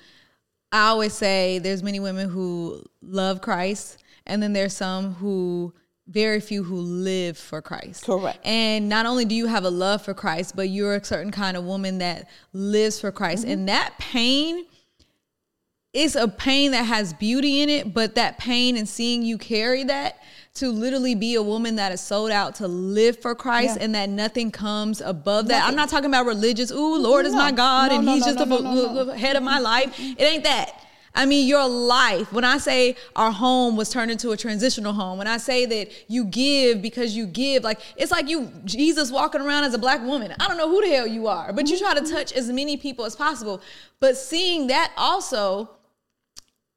I 0.72 0.88
always 0.88 1.14
say 1.14 1.60
there's 1.60 1.84
many 1.84 2.00
women 2.00 2.30
who 2.30 2.84
love 3.02 3.42
Christ, 3.42 4.04
and 4.26 4.44
then 4.44 4.54
there's 4.54 4.74
some 4.74 5.16
who 5.16 5.74
very 6.08 6.40
few 6.40 6.64
who 6.64 6.78
live 6.78 7.38
for 7.38 7.62
Christ. 7.62 8.06
Correct. 8.06 8.40
And 8.46 8.88
not 8.88 9.06
only 9.06 9.26
do 9.26 9.36
you 9.36 9.48
have 9.48 9.66
a 9.66 9.70
love 9.70 10.02
for 10.02 10.14
Christ, 10.14 10.56
but 10.56 10.70
you're 10.70 10.96
a 10.96 11.04
certain 11.04 11.32
kind 11.32 11.58
of 11.58 11.66
woman 11.66 11.98
that 11.98 12.30
lives 12.54 13.00
for 13.00 13.12
Christ. 13.12 13.44
Mm-hmm. 13.44 13.52
And 13.52 13.70
that 13.70 13.96
pain 13.98 14.66
is 15.94 16.16
a 16.16 16.28
pain 16.28 16.72
that 16.72 16.84
has 16.84 17.14
beauty 17.14 17.62
in 17.62 17.70
it, 17.70 17.94
but 17.94 18.16
that 18.16 18.38
pain 18.38 18.78
and 18.78 18.88
seeing 18.88 19.24
you 19.24 19.38
carry 19.38 19.84
that 19.86 20.18
to 20.58 20.70
literally 20.72 21.16
be 21.16 21.36
a 21.36 21.42
woman 21.42 21.76
that 21.76 21.92
is 21.92 22.02
sold 22.02 22.32
out 22.32 22.56
to 22.56 22.68
live 22.68 23.22
for 23.22 23.36
Christ 23.36 23.78
Yeah. 23.78 23.86
and 23.86 23.96
that 23.96 24.10
nothing 24.10 24.52
comes 24.52 25.02
above 25.02 25.48
that. 25.50 25.68
I'm 25.68 25.76
not 25.76 25.90
talking 25.90 26.08
about 26.08 26.26
religious, 26.26 26.72
ooh, 26.72 26.98
Lord 26.98 27.26
is 27.26 27.34
my 27.34 27.52
God 27.52 27.92
No, 27.92 27.98
and 27.98 28.06
no, 28.06 28.14
he's 28.14 28.26
no, 28.26 28.34
just 28.34 28.48
no, 28.48 28.58
the 28.58 28.64
no, 28.64 28.94
no, 28.94 29.04
no. 29.06 29.14
head 29.14 29.36
of 29.36 29.44
my 29.44 29.60
life. 29.60 29.98
It 30.00 30.22
ain't 30.22 30.44
that. 30.44 30.84
I 31.18 31.26
mean, 31.26 31.48
your 31.48 31.68
life. 31.68 32.32
When 32.32 32.44
I 32.44 32.60
say 32.60 32.96
our 33.16 33.32
home 33.32 33.76
was 33.76 33.90
turned 33.90 34.12
into 34.12 34.32
a 34.32 34.38
transitional 34.38 34.94
home, 34.94 35.18
when 35.18 35.26
I 35.26 35.38
say 35.38 35.66
that 35.66 35.92
you 36.08 36.26
give 36.26 36.82
because 36.82 37.16
you 37.16 37.26
give, 37.26 37.64
like 37.64 37.80
it's 37.96 38.12
like 38.12 38.30
you 38.30 38.52
Jesus 38.66 39.12
walking 39.12 39.42
around 39.42 39.64
as 39.64 39.74
a 39.74 39.80
black 39.80 40.02
woman. 40.04 40.34
I 40.40 40.48
don't 40.48 40.58
know 40.58 40.70
who 40.70 40.80
the 40.82 40.96
hell 40.96 41.08
you 41.08 41.28
are, 41.28 41.52
but 41.54 41.70
you 41.70 41.80
try 41.80 41.96
to 41.96 42.02
mm-hmm. 42.02 42.14
touch 42.14 42.34
as 42.34 42.50
many 42.50 42.78
people 42.78 43.04
as 43.04 43.16
possible. 43.16 43.62
But 44.00 44.16
seeing 44.16 44.68
that 44.68 44.92
also 44.96 45.72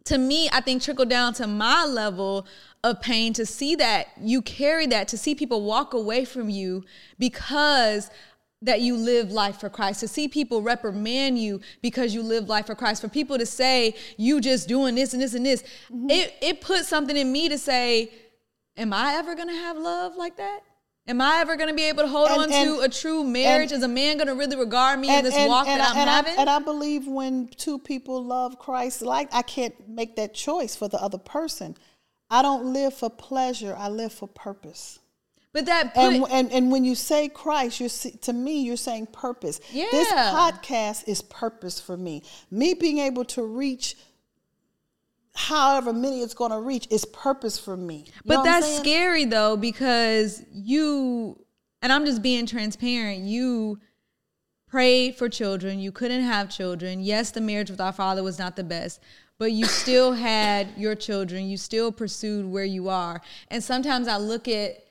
to 0.05 0.19
me, 0.19 0.49
I 0.53 0.61
think 0.61 0.83
trickle 0.83 1.05
down 1.05 1.35
to 1.35 1.47
my 1.47 1.85
level 1.85 2.47
of 2.83 3.01
pain 3.01 3.33
to 3.35 3.45
see 3.45 3.75
that 3.77 4.09
you 4.21 4.41
carry 4.41 4.87
that, 4.87 5.09
to 5.09 5.19
see 5.19 5.35
people 5.35 5.63
walk 5.63 5.93
away 5.93 6.25
from 6.25 6.49
you 6.49 6.85
because 7.19 8.11
that 8.63 8.81
you 8.81 8.97
live 8.97 9.33
life 9.33 9.59
for 9.59 9.71
Christ, 9.71 10.01
to 10.01 10.09
see 10.09 10.29
people 10.29 10.63
reprimand 10.63 11.39
you 11.39 11.61
because 11.83 12.15
you 12.15 12.23
live 12.23 12.49
life 12.49 12.67
for 12.67 12.75
Christ, 12.75 13.01
for 13.01 13.09
people 13.09 13.39
to 13.39 13.47
say 13.47 13.95
you 14.17 14.41
just 14.41 14.69
doing 14.69 14.95
this 14.95 15.15
and 15.15 15.23
this 15.23 15.35
and 15.35 15.45
this, 15.45 15.63
mm-hmm. 15.91 16.11
it 16.11 16.35
it 16.43 16.61
puts 16.61 16.89
something 16.89 17.17
in 17.17 17.33
me 17.33 17.49
to 17.49 17.59
say, 17.59 18.13
Am 18.77 18.93
I 18.93 19.15
ever 19.15 19.35
gonna 19.35 19.55
have 19.55 19.77
love 19.77 20.17
like 20.17 20.37
that? 20.37 20.61
Am 21.09 21.21
I 21.21 21.39
ever 21.39 21.57
gonna 21.57 21.75
be 21.75 21.85
able 21.85 22.03
to 22.03 22.09
hold 22.09 22.31
And- 22.31 22.43
on 22.43 22.53
and- 22.53 22.69
to 22.69 22.81
a 22.81 22.89
true 22.89 23.25
marriage? 23.25 23.73
Is 23.73 23.83
a 23.83 23.89
man 23.89 24.19
gonna 24.19 24.35
really 24.35 24.57
regard 24.57 25.01
me 25.01 25.15
in 25.15 25.25
this 25.25 25.35
walk 25.49 25.67
that 25.67 25.81
I, 25.81 25.91
I'm 25.91 25.97
and 25.97 26.11
having? 26.11 26.39
I, 26.39 26.41
and 26.43 26.51
I 26.51 26.59
believe 26.59 27.07
when 27.07 27.49
two 27.49 27.79
people 27.79 28.23
love 28.23 28.59
Christ, 28.59 29.01
like 29.03 29.29
I 29.33 29.43
can't 29.43 29.89
make 29.89 30.17
that 30.17 30.35
choice 30.35 30.77
for 30.77 30.87
the 30.87 31.03
other 31.03 31.19
person. 31.19 31.77
I 32.31 32.43
don't 32.43 32.73
live 32.73 32.95
for 32.95 33.11
pleasure. 33.11 33.75
I 33.77 33.89
live 33.89 34.13
for 34.13 34.29
purpose. 34.29 35.01
but 35.53 35.67
that 35.67 35.95
put, 35.95 36.05
And, 36.05 36.25
and 36.31 36.53
and 36.53 36.73
when 36.73 36.85
you 36.85 36.95
say 36.95 37.29
Christ, 37.29 37.81
you're 37.81 37.89
to 38.23 38.33
me 38.33 38.63
you're 38.63 38.77
saying 38.77 39.09
purpose. 39.09 39.61
Yeah. 39.73 39.87
This 39.91 40.09
podcast 40.13 41.09
is 41.09 41.23
purpose 41.23 41.81
for 41.81 41.97
me. 41.97 42.23
Me 42.51 42.75
being 42.75 42.99
able 42.99 43.25
to 43.27 43.43
reach 43.43 43.97
however 45.35 45.93
many 45.93 46.21
it's 46.23 46.35
going 46.35 46.51
to 46.51 46.61
reach 46.61 46.87
is 46.91 47.05
purpose 47.05 47.59
for 47.59 47.77
me. 47.77 48.05
You 48.07 48.13
But 48.25 48.45
that's 48.45 48.77
scary 48.77 49.25
though 49.25 49.57
because 49.57 50.43
you 50.53 51.45
and 51.83 51.93
I'm 51.93 52.05
just 52.05 52.23
being 52.23 52.47
transparent. 52.47 53.25
You 53.25 53.81
prayed 54.69 55.17
for 55.17 55.29
children. 55.29 55.81
You 55.81 55.93
couldn't 55.93 56.23
have 56.23 56.49
children. 56.49 57.01
Yes, 57.01 57.33
the 57.33 57.41
marriage 57.41 57.71
with 57.71 57.81
our 57.81 57.93
father 57.93 58.23
was 58.23 58.39
not 58.39 58.57
the 58.57 58.65
best, 58.65 59.01
but 59.41 59.53
you 59.53 59.65
still 59.65 60.13
had 60.13 60.69
your 60.77 60.95
children. 60.95 61.49
You 61.49 61.57
still 61.57 61.91
pursued 61.91 62.45
where 62.45 62.63
you 62.63 62.91
are. 62.91 63.23
And 63.49 63.65
sometimes 63.65 64.07
I 64.07 64.19
look 64.19 64.47
at 64.49 64.85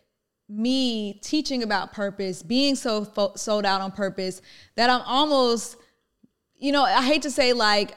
me 0.49 1.19
teaching 1.21 1.61
about 1.61 1.93
purpose, 1.93 2.41
being 2.41 2.75
so 2.75 3.05
fo- 3.05 3.35
sold 3.35 3.63
out 3.63 3.79
on 3.79 3.91
purpose 3.91 4.41
that 4.75 4.89
I'm 4.89 5.03
almost, 5.03 5.77
you 6.57 6.71
know, 6.71 6.83
I 6.83 7.05
hate 7.05 7.21
to 7.21 7.31
say 7.31 7.53
like, 7.53 7.95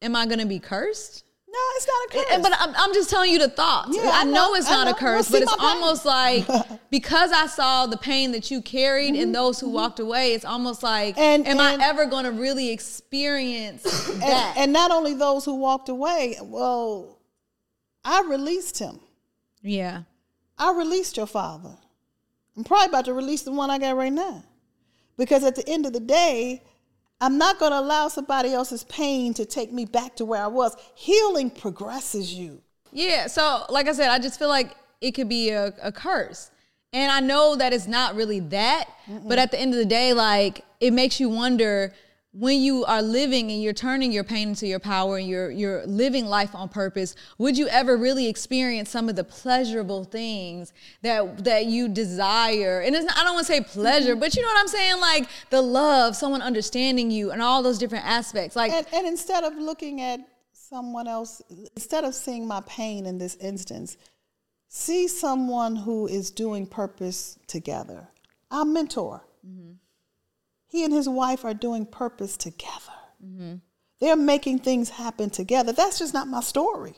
am 0.00 0.14
I 0.14 0.26
to 0.38 0.46
be 0.46 0.60
cursed? 0.60 1.24
No, 1.56 1.62
it's 1.76 1.86
not 1.86 1.94
a 1.96 2.04
eh, 2.04 2.20
eh, 2.20 2.24
curse. 2.24 2.34
And- 2.34 2.42
But 2.42 2.52
I'm, 2.60 2.74
I'm 2.76 2.92
just 2.94 3.08
telling 3.08 3.30
you 3.32 3.38
the 3.38 3.48
thoughts. 3.48 3.96
Yeah, 3.96 4.10
I 4.12 4.20
I 4.20 4.24
know 4.24 4.32
know, 4.32 4.54
it's 4.54 4.68
not 4.68 4.86
a 4.86 4.90
know. 4.90 4.96
curse, 4.96 5.30
Well, 5.30 5.40
but 5.40 5.42
it's 5.50 5.62
almost 5.62 6.04
like 6.04 6.46
because 6.90 7.32
I 7.32 7.46
saw 7.46 7.86
the 7.86 7.96
pain 7.96 8.32
that 8.32 8.50
you 8.50 8.60
carried 8.60 9.10
and 9.14 9.16
mm-hmm. 9.16 9.32
those 9.32 9.58
who 9.60 9.66
mm-hmm. 9.66 9.76
walked 9.76 9.98
away, 10.00 10.34
it's 10.34 10.44
almost 10.44 10.82
like, 10.82 11.14
Mm-hmm. 11.16 11.20
And- 11.22 11.46
am 11.48 11.58
and- 11.60 11.82
I 11.82 11.88
ever 11.88 12.04
going 12.06 12.24
to 12.24 12.32
really 12.32 12.70
experience 12.70 14.08
and, 14.10 14.22
that? 14.22 14.54
and 14.58 14.72
not 14.72 14.90
only 14.90 15.14
those 15.14 15.44
who 15.44 15.54
walked 15.54 15.88
away, 15.88 16.36
well, 16.42 17.18
I 18.04 18.22
released 18.28 18.78
him. 18.78 19.00
yeah. 19.62 20.02
I 20.58 20.72
released 20.72 21.18
your 21.18 21.26
father. 21.26 21.76
I'm 22.56 22.64
probably 22.64 22.86
about 22.86 23.04
to 23.06 23.12
release 23.12 23.42
the 23.42 23.52
one 23.52 23.68
I 23.70 23.78
got 23.78 23.94
right 23.94 24.12
now. 24.12 24.42
Because 25.18 25.44
at 25.44 25.54
the 25.54 25.68
end 25.68 25.84
of 25.84 25.92
the 25.92 26.00
day, 26.00 26.62
I'm 27.20 27.38
not 27.38 27.58
going 27.58 27.72
to 27.72 27.78
allow 27.78 28.08
somebody 28.08 28.52
else's 28.52 28.84
pain 28.84 29.32
to 29.34 29.46
take 29.46 29.72
me 29.72 29.84
back 29.84 30.16
to 30.16 30.24
where 30.24 30.42
I 30.42 30.48
was. 30.48 30.76
Healing 30.94 31.50
progresses 31.50 32.34
you. 32.34 32.60
Yeah. 32.92 33.26
So, 33.26 33.64
like 33.68 33.88
I 33.88 33.92
said, 33.92 34.10
I 34.10 34.18
just 34.18 34.38
feel 34.38 34.48
like 34.48 34.76
it 35.00 35.12
could 35.12 35.28
be 35.28 35.50
a, 35.50 35.72
a 35.82 35.92
curse. 35.92 36.50
And 36.92 37.10
I 37.10 37.20
know 37.20 37.56
that 37.56 37.72
it's 37.72 37.86
not 37.86 38.14
really 38.14 38.40
that, 38.40 38.88
but 39.26 39.38
at 39.38 39.50
the 39.50 39.60
end 39.60 39.74
of 39.74 39.78
the 39.78 39.84
day, 39.84 40.12
like 40.12 40.64
it 40.80 40.92
makes 40.92 41.20
you 41.20 41.28
wonder 41.28 41.92
when 42.38 42.60
you 42.60 42.84
are 42.84 43.00
living 43.00 43.50
and 43.50 43.62
you're 43.62 43.72
turning 43.72 44.12
your 44.12 44.24
pain 44.24 44.50
into 44.50 44.66
your 44.66 44.78
power 44.78 45.16
and 45.16 45.26
you're 45.26 45.50
you're 45.50 45.86
living 45.86 46.26
life 46.26 46.54
on 46.54 46.68
purpose, 46.68 47.16
would 47.38 47.56
you 47.56 47.66
ever 47.68 47.96
really 47.96 48.28
experience 48.28 48.90
some 48.90 49.08
of 49.08 49.16
the 49.16 49.24
pleasurable 49.24 50.04
things 50.04 50.72
that 51.00 51.44
that 51.44 51.66
you 51.66 51.88
desire? 51.88 52.80
And 52.80 52.94
it's 52.94 53.06
not, 53.06 53.16
I 53.16 53.24
don't 53.24 53.34
want 53.34 53.46
to 53.46 53.52
say 53.52 53.62
pleasure, 53.62 54.12
mm-hmm. 54.12 54.20
but 54.20 54.36
you 54.36 54.42
know 54.42 54.48
what 54.48 54.58
I'm 54.58 54.68
saying, 54.68 55.00
like 55.00 55.28
the 55.48 55.62
love, 55.62 56.14
someone 56.14 56.42
understanding 56.42 57.10
you, 57.10 57.30
and 57.30 57.40
all 57.40 57.62
those 57.62 57.78
different 57.78 58.04
aspects. 58.04 58.54
Like 58.54 58.70
And, 58.70 58.86
and 58.92 59.06
instead 59.06 59.42
of 59.42 59.54
looking 59.56 60.02
at 60.02 60.20
someone 60.52 61.08
else, 61.08 61.40
instead 61.74 62.04
of 62.04 62.14
seeing 62.14 62.46
my 62.46 62.60
pain 62.66 63.06
in 63.06 63.16
this 63.16 63.36
instance, 63.36 63.96
see 64.68 65.08
someone 65.08 65.74
who 65.74 66.06
is 66.06 66.30
doing 66.30 66.66
purpose 66.66 67.38
together. 67.46 68.08
Our 68.50 68.66
mentor. 68.66 69.24
Mm-hmm. 69.46 69.72
He 70.76 70.84
and 70.84 70.92
his 70.92 71.08
wife 71.08 71.46
are 71.46 71.54
doing 71.54 71.86
purpose 71.86 72.36
together. 72.36 72.98
Mm-hmm. 73.24 73.54
They're 73.98 74.14
making 74.14 74.58
things 74.58 74.90
happen 74.90 75.30
together. 75.30 75.72
That's 75.72 75.98
just 75.98 76.12
not 76.12 76.28
my 76.28 76.40
story. 76.40 76.92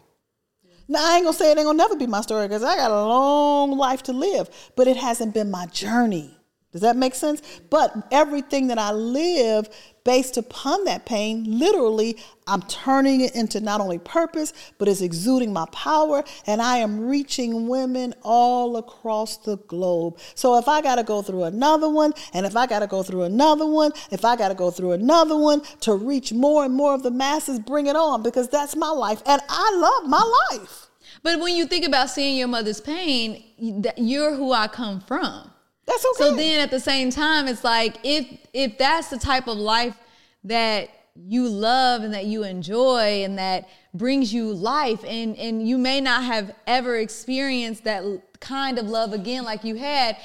Now, 0.88 0.98
I 1.00 1.14
ain't 1.14 1.24
gonna 1.24 1.36
say 1.36 1.52
it 1.52 1.58
ain't 1.58 1.64
gonna 1.64 1.78
never 1.78 1.94
be 1.94 2.08
my 2.08 2.22
story 2.22 2.48
because 2.48 2.64
I 2.64 2.74
got 2.74 2.90
a 2.90 3.06
long 3.06 3.78
life 3.78 4.02
to 4.04 4.12
live, 4.12 4.50
but 4.74 4.88
it 4.88 4.96
hasn't 4.96 5.32
been 5.32 5.52
my 5.52 5.66
journey. 5.66 6.36
Does 6.72 6.82
that 6.82 6.96
make 6.96 7.14
sense? 7.14 7.40
But 7.70 7.94
everything 8.10 8.66
that 8.66 8.78
I 8.78 8.92
live 8.92 9.70
based 10.04 10.36
upon 10.36 10.84
that 10.84 11.06
pain, 11.06 11.58
literally, 11.58 12.18
I'm 12.46 12.60
turning 12.62 13.22
it 13.22 13.34
into 13.34 13.60
not 13.60 13.80
only 13.80 13.98
purpose, 13.98 14.52
but 14.76 14.86
it's 14.86 15.00
exuding 15.00 15.50
my 15.52 15.64
power, 15.72 16.24
and 16.46 16.60
I 16.60 16.78
am 16.78 17.06
reaching 17.06 17.68
women 17.68 18.14
all 18.22 18.76
across 18.76 19.38
the 19.38 19.56
globe. 19.56 20.18
So 20.34 20.58
if 20.58 20.68
I 20.68 20.82
got 20.82 20.96
to 20.96 21.04
go 21.04 21.22
through 21.22 21.44
another 21.44 21.88
one, 21.88 22.12
and 22.34 22.44
if 22.44 22.54
I 22.54 22.66
got 22.66 22.80
to 22.80 22.86
go 22.86 23.02
through 23.02 23.22
another 23.22 23.66
one, 23.66 23.92
if 24.10 24.24
I 24.26 24.36
got 24.36 24.48
to 24.48 24.54
go 24.54 24.70
through 24.70 24.92
another 24.92 25.36
one 25.38 25.62
to 25.80 25.94
reach 25.94 26.34
more 26.34 26.64
and 26.64 26.74
more 26.74 26.92
of 26.92 27.02
the 27.02 27.10
masses, 27.10 27.58
bring 27.58 27.86
it 27.86 27.96
on 27.96 28.22
because 28.22 28.48
that's 28.48 28.76
my 28.76 28.90
life, 28.90 29.22
and 29.24 29.40
I 29.48 29.74
love 29.74 30.08
my 30.08 30.34
life. 30.50 30.90
But 31.22 31.40
when 31.40 31.56
you 31.56 31.66
think 31.66 31.86
about 31.86 32.10
seeing 32.10 32.36
your 32.36 32.48
mother's 32.48 32.80
pain, 32.80 33.42
that- 33.82 33.98
you're 33.98 34.34
who 34.34 34.52
I 34.52 34.68
come 34.68 35.00
from. 35.00 35.50
That's 35.88 36.04
okay. 36.04 36.30
So 36.30 36.36
then 36.36 36.60
at 36.60 36.70
the 36.70 36.80
same 36.80 37.10
time, 37.10 37.48
it's 37.48 37.64
like 37.64 37.96
if 38.04 38.26
if 38.52 38.78
that's 38.78 39.08
the 39.08 39.18
type 39.18 39.48
of 39.48 39.56
life 39.56 39.96
that 40.44 40.90
you 41.16 41.48
love 41.48 42.02
and 42.02 42.14
that 42.14 42.26
you 42.26 42.44
enjoy 42.44 43.24
and 43.24 43.38
that 43.38 43.68
brings 43.94 44.32
you 44.32 44.52
life 44.52 45.02
and 45.04 45.36
and 45.36 45.66
you 45.66 45.76
may 45.76 46.00
not 46.00 46.22
have 46.22 46.54
ever 46.66 46.96
experienced 46.96 47.84
that 47.84 48.04
kind 48.40 48.78
of 48.78 48.86
love 48.86 49.12
again 49.12 49.42
like 49.42 49.64
you 49.64 49.74
had 49.74 50.16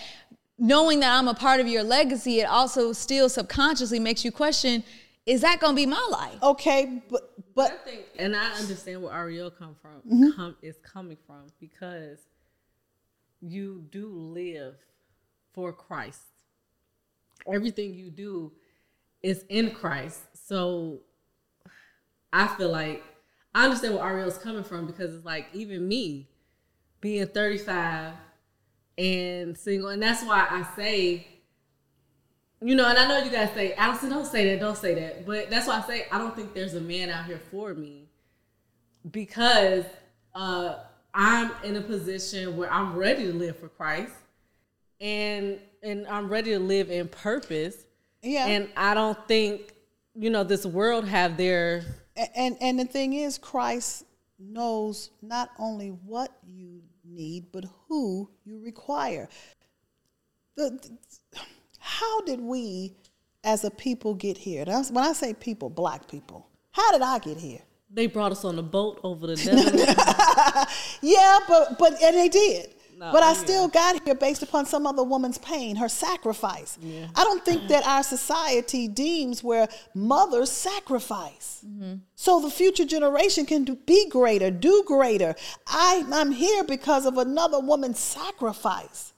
knowing 0.59 0.99
that 0.99 1.17
I'm 1.17 1.27
a 1.27 1.33
part 1.33 1.59
of 1.59 1.67
your 1.67 1.81
legacy 1.81 2.41
it 2.41 2.43
also 2.43 2.93
still 2.93 3.27
subconsciously 3.27 3.99
makes 3.99 4.23
you 4.23 4.31
question 4.31 4.83
is 5.25 5.41
that 5.41 5.59
going 5.59 5.73
to 5.73 5.75
be 5.75 5.87
my 5.87 6.07
life 6.11 6.43
okay, 6.43 7.01
but 7.09 7.33
I 7.37 7.41
but 7.55 7.85
think, 7.85 8.01
and 8.19 8.35
I 8.35 8.51
understand 8.51 9.01
where 9.01 9.13
Ariel 9.13 9.49
come 9.49 9.75
from 9.81 10.01
Mm-hmm. 10.01 10.35
come 10.35 10.55
is 10.61 10.75
coming 10.83 11.17
from 11.25 11.47
because 11.59 12.19
you 13.41 13.83
do 13.89 14.09
live 14.09 14.75
for 15.53 15.71
Christ. 15.71 16.21
Everything 17.51 17.93
you 17.93 18.09
do 18.09 18.51
is 19.21 19.45
in 19.49 19.71
Christ. 19.71 20.21
So 20.33 20.99
I 22.31 22.47
feel 22.47 22.71
like 22.71 23.03
I 23.55 23.65
understand 23.65 23.95
where 23.95 24.03
Ariel's 24.03 24.37
coming 24.37 24.63
from 24.63 24.87
because 24.87 25.13
it's 25.13 25.25
like 25.25 25.47
even 25.53 25.87
me 25.87 26.27
being 27.01 27.27
35 27.27 28.13
and 28.97 29.57
single, 29.57 29.89
and 29.89 30.01
that's 30.01 30.23
why 30.23 30.47
I 30.49 30.63
say, 30.75 31.27
you 32.61 32.75
know, 32.75 32.87
and 32.87 32.97
I 32.97 33.07
know 33.07 33.23
you 33.23 33.31
guys 33.31 33.51
say, 33.53 33.73
Allison, 33.73 34.09
don't 34.09 34.25
say 34.25 34.49
that, 34.49 34.59
don't 34.59 34.77
say 34.77 34.95
that. 34.95 35.25
But 35.25 35.49
that's 35.49 35.67
why 35.67 35.79
I 35.79 35.87
say 35.87 36.05
I 36.11 36.17
don't 36.17 36.35
think 36.35 36.53
there's 36.53 36.75
a 36.75 36.81
man 36.81 37.09
out 37.09 37.25
here 37.25 37.41
for 37.51 37.73
me 37.73 38.07
because 39.11 39.85
uh, 40.33 40.75
I'm 41.13 41.51
in 41.63 41.75
a 41.75 41.81
position 41.81 42.57
where 42.57 42.71
I'm 42.71 42.95
ready 42.95 43.25
to 43.25 43.33
live 43.33 43.59
for 43.59 43.67
Christ 43.67 44.13
and 45.03 45.59
and 45.83 46.07
I'm 46.07 46.29
ready 46.29 46.51
to 46.51 46.59
live 46.59 46.89
in 46.89 47.07
purpose. 47.09 47.75
Yeah. 48.21 48.47
And 48.47 48.69
I 48.77 48.93
don't 48.93 49.19
think, 49.27 49.73
you 50.15 50.29
know, 50.29 50.45
this 50.45 50.65
world 50.65 51.05
have 51.07 51.35
their 51.35 51.83
A- 52.17 52.37
and 52.39 52.55
and 52.61 52.79
the 52.79 52.85
thing 52.85 53.13
is 53.13 53.37
christ 53.37 54.05
knows 54.39 55.09
not 55.21 55.49
only 55.59 55.89
what 55.89 56.31
you 56.47 56.81
need 57.05 57.45
but 57.51 57.65
who 57.87 58.29
you 58.45 58.59
require 58.63 59.27
the, 60.57 60.69
the- 60.71 61.39
how 61.79 62.21
did 62.21 62.39
we 62.39 62.95
as 63.43 63.63
a 63.63 63.71
people 63.71 64.13
get 64.13 64.37
here 64.37 64.63
That's, 64.65 64.89
when 64.91 65.03
i 65.03 65.13
say 65.13 65.33
people 65.33 65.69
black 65.69 66.07
people 66.07 66.47
how 66.71 66.91
did 66.91 67.01
i 67.01 67.19
get 67.19 67.37
here 67.37 67.61
they 67.89 68.07
brought 68.07 68.31
us 68.31 68.43
on 68.45 68.57
a 68.59 68.63
boat 68.63 68.99
over 69.03 69.27
the 69.27 69.35
desert. 69.47 70.67
yeah 71.01 71.39
but 71.47 71.77
but 71.79 72.01
and 72.03 72.15
they 72.15 72.29
did 72.29 72.73
No, 73.03 73.11
but 73.11 73.21
I 73.21 73.31
yeah. 73.31 73.37
still 73.37 73.67
got 73.67 74.01
here 74.05 74.15
based 74.15 74.43
upon 74.43 74.65
some 74.65 74.87
other 74.87 75.03
woman's 75.03 75.37
pain, 75.37 75.75
her 75.75 75.89
sacrifice. 75.89 76.77
I 77.15 77.23
don't 77.25 77.43
think 77.43 77.67
that 77.67 77.85
our 77.85 78.01
society 78.01 78.87
deems 78.87 79.43
where 79.43 79.67
mothers 79.93 80.49
sacrifice. 80.49 81.65
Mm-hmm. 81.67 81.95
So 82.15 82.39
the 82.39 82.49
future 82.49 82.85
generation 82.85 83.45
can 83.45 83.65
do, 83.65 83.75
be 83.75 84.07
greater, 84.07 84.49
do 84.51 84.83
greater. 84.87 85.35
I, 85.67 86.05
I'm 86.13 86.31
here 86.31 86.63
because 86.63 87.05
of 87.05 87.17
another 87.17 87.59
woman's 87.59 87.99
sacrifice. 87.99 89.12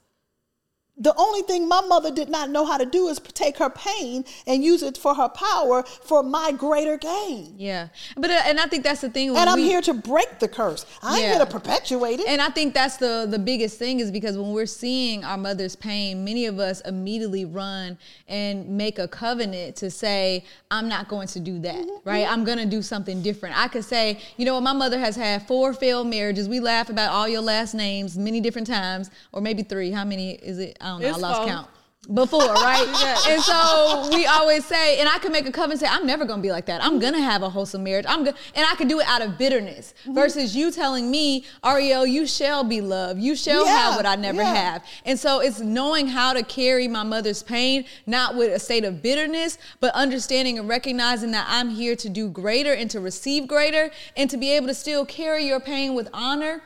The 0.97 1.13
only 1.17 1.41
thing 1.41 1.67
my 1.67 1.81
mother 1.81 2.09
did 2.09 2.29
not 2.29 2.49
know 2.49 2.65
how 2.65 2.77
to 2.77 2.85
do 2.85 3.07
is 3.09 3.19
take 3.19 3.57
her 3.57 3.69
pain 3.69 4.23
and 4.47 4.63
use 4.63 4.81
it 4.81 4.97
for 4.97 5.13
her 5.13 5.27
power 5.27 5.83
for 5.83 6.23
my 6.23 6.53
greater 6.53 6.97
gain. 6.97 7.53
yeah 7.57 7.89
but 8.15 8.29
uh, 8.29 8.41
and 8.45 8.59
i 8.59 8.65
think 8.65 8.83
that's 8.83 9.01
the 9.01 9.09
thing 9.09 9.29
And 9.29 9.49
I'm 9.49 9.57
we- 9.57 9.63
here 9.67 9.81
to 9.81 9.93
break 9.93 10.39
the 10.39 10.47
curse. 10.47 10.85
I 11.03 11.15
ain't 11.15 11.21
Yeah. 11.23 11.29
here 11.35 11.39
to 11.45 11.51
perpetuate 11.51 12.19
it. 12.21 12.27
And 12.27 12.41
I 12.41 12.49
think 12.49 12.73
that's 12.73 12.97
the 12.97 13.27
the 13.29 13.39
biggest 13.39 13.77
thing 13.77 13.99
is 13.99 14.09
because 14.11 14.37
when 14.37 14.51
we're 14.53 14.65
seeing 14.83 15.23
our 15.25 15.37
mother's 15.37 15.75
pain, 15.75 16.23
many 16.23 16.45
of 16.45 16.59
us 16.59 16.79
immediately 16.81 17.43
run 17.45 17.97
and 18.27 18.53
make 18.69 18.97
a 18.99 19.07
covenant 19.07 19.75
to 19.77 19.91
say, 19.91 20.45
I'm 20.71 20.87
not 20.87 21.07
going 21.07 21.27
to 21.35 21.39
do 21.39 21.59
that, 21.59 21.85
right? 22.05 22.25
I'm 22.31 22.43
going 22.45 22.57
to 22.57 22.65
do 22.77 22.81
something 22.81 23.21
different. 23.21 23.57
I 23.57 23.67
could 23.67 23.83
say, 23.85 24.19
you 24.37 24.45
know 24.45 24.53
what, 24.55 24.63
my 24.63 24.73
mother 24.73 24.99
has 24.99 25.15
had 25.15 25.45
four 25.47 25.73
failed 25.73 26.07
marriages. 26.07 26.47
We 26.47 26.59
laugh 26.59 26.89
about 26.89 27.09
all 27.11 27.27
your 27.27 27.41
last 27.41 27.73
names 27.73 28.17
many 28.17 28.39
different 28.41 28.67
times, 28.67 29.09
or 29.33 29.41
maybe 29.41 29.63
three. 29.63 29.91
How 29.91 30.05
many 30.05 30.31
is 30.51 30.57
it? 30.59 30.77
I 30.85 30.89
don't 30.89 31.01
know. 31.01 31.07
It's 31.07 31.17
I 31.17 31.21
lost 31.21 31.37
four. 31.39 31.47
count 31.47 31.67
before, 32.13 32.39
right? 32.39 32.85
and 33.27 33.41
so 33.41 34.09
we 34.13 34.25
always 34.25 34.65
say, 34.65 34.99
and 34.99 35.09
I 35.09 35.17
can 35.17 35.31
make 35.31 35.47
a 35.47 35.51
covenant 35.51 35.79
say, 35.79 35.87
I'm 35.89 36.05
never 36.05 36.25
gonna 36.25 36.41
be 36.41 36.51
like 36.51 36.65
that. 36.67 36.83
I'm 36.83 36.99
gonna 36.99 37.21
have 37.21 37.41
a 37.41 37.49
wholesome 37.49 37.83
marriage. 37.83 38.05
I'm 38.07 38.23
gonna, 38.23 38.37
and 38.53 38.65
I 38.65 38.75
can 38.75 38.87
do 38.87 38.99
it 38.99 39.07
out 39.07 39.21
of 39.21 39.37
bitterness 39.37 39.93
mm-hmm. 40.01 40.13
versus 40.13 40.55
you 40.55 40.71
telling 40.71 41.09
me, 41.09 41.45
Ariel, 41.63 42.05
you 42.05 42.27
shall 42.27 42.63
be 42.63 42.81
loved. 42.81 43.19
You 43.19 43.35
shall 43.35 43.65
Yeah, 43.65 43.77
have 43.77 43.95
what 43.95 44.05
I 44.05 44.15
never 44.15 44.41
yeah. 44.41 44.53
have. 44.53 44.85
And 45.05 45.17
so 45.17 45.39
it's 45.39 45.59
knowing 45.59 46.07
how 46.07 46.33
to 46.33 46.43
carry 46.43 46.87
my 46.87 47.03
mother's 47.03 47.41
pain, 47.41 47.85
not 48.05 48.35
with 48.35 48.53
a 48.53 48.59
state 48.59 48.83
of 48.83 49.01
bitterness, 49.01 49.57
but 49.79 49.93
understanding 49.95 50.59
and 50.59 50.69
recognizing 50.69 51.31
that 51.31 51.47
I'm 51.49 51.69
here 51.69 51.95
to 51.95 52.09
do 52.09 52.29
greater 52.29 52.73
and 52.73 52.89
to 52.91 52.99
receive 52.99 53.47
greater 53.47 53.89
and 54.15 54.29
to 54.29 54.37
be 54.37 54.51
able 54.51 54.67
to 54.67 54.75
still 54.75 55.05
carry 55.05 55.45
your 55.47 55.59
pain 55.59 55.95
with 55.95 56.09
honor 56.13 56.61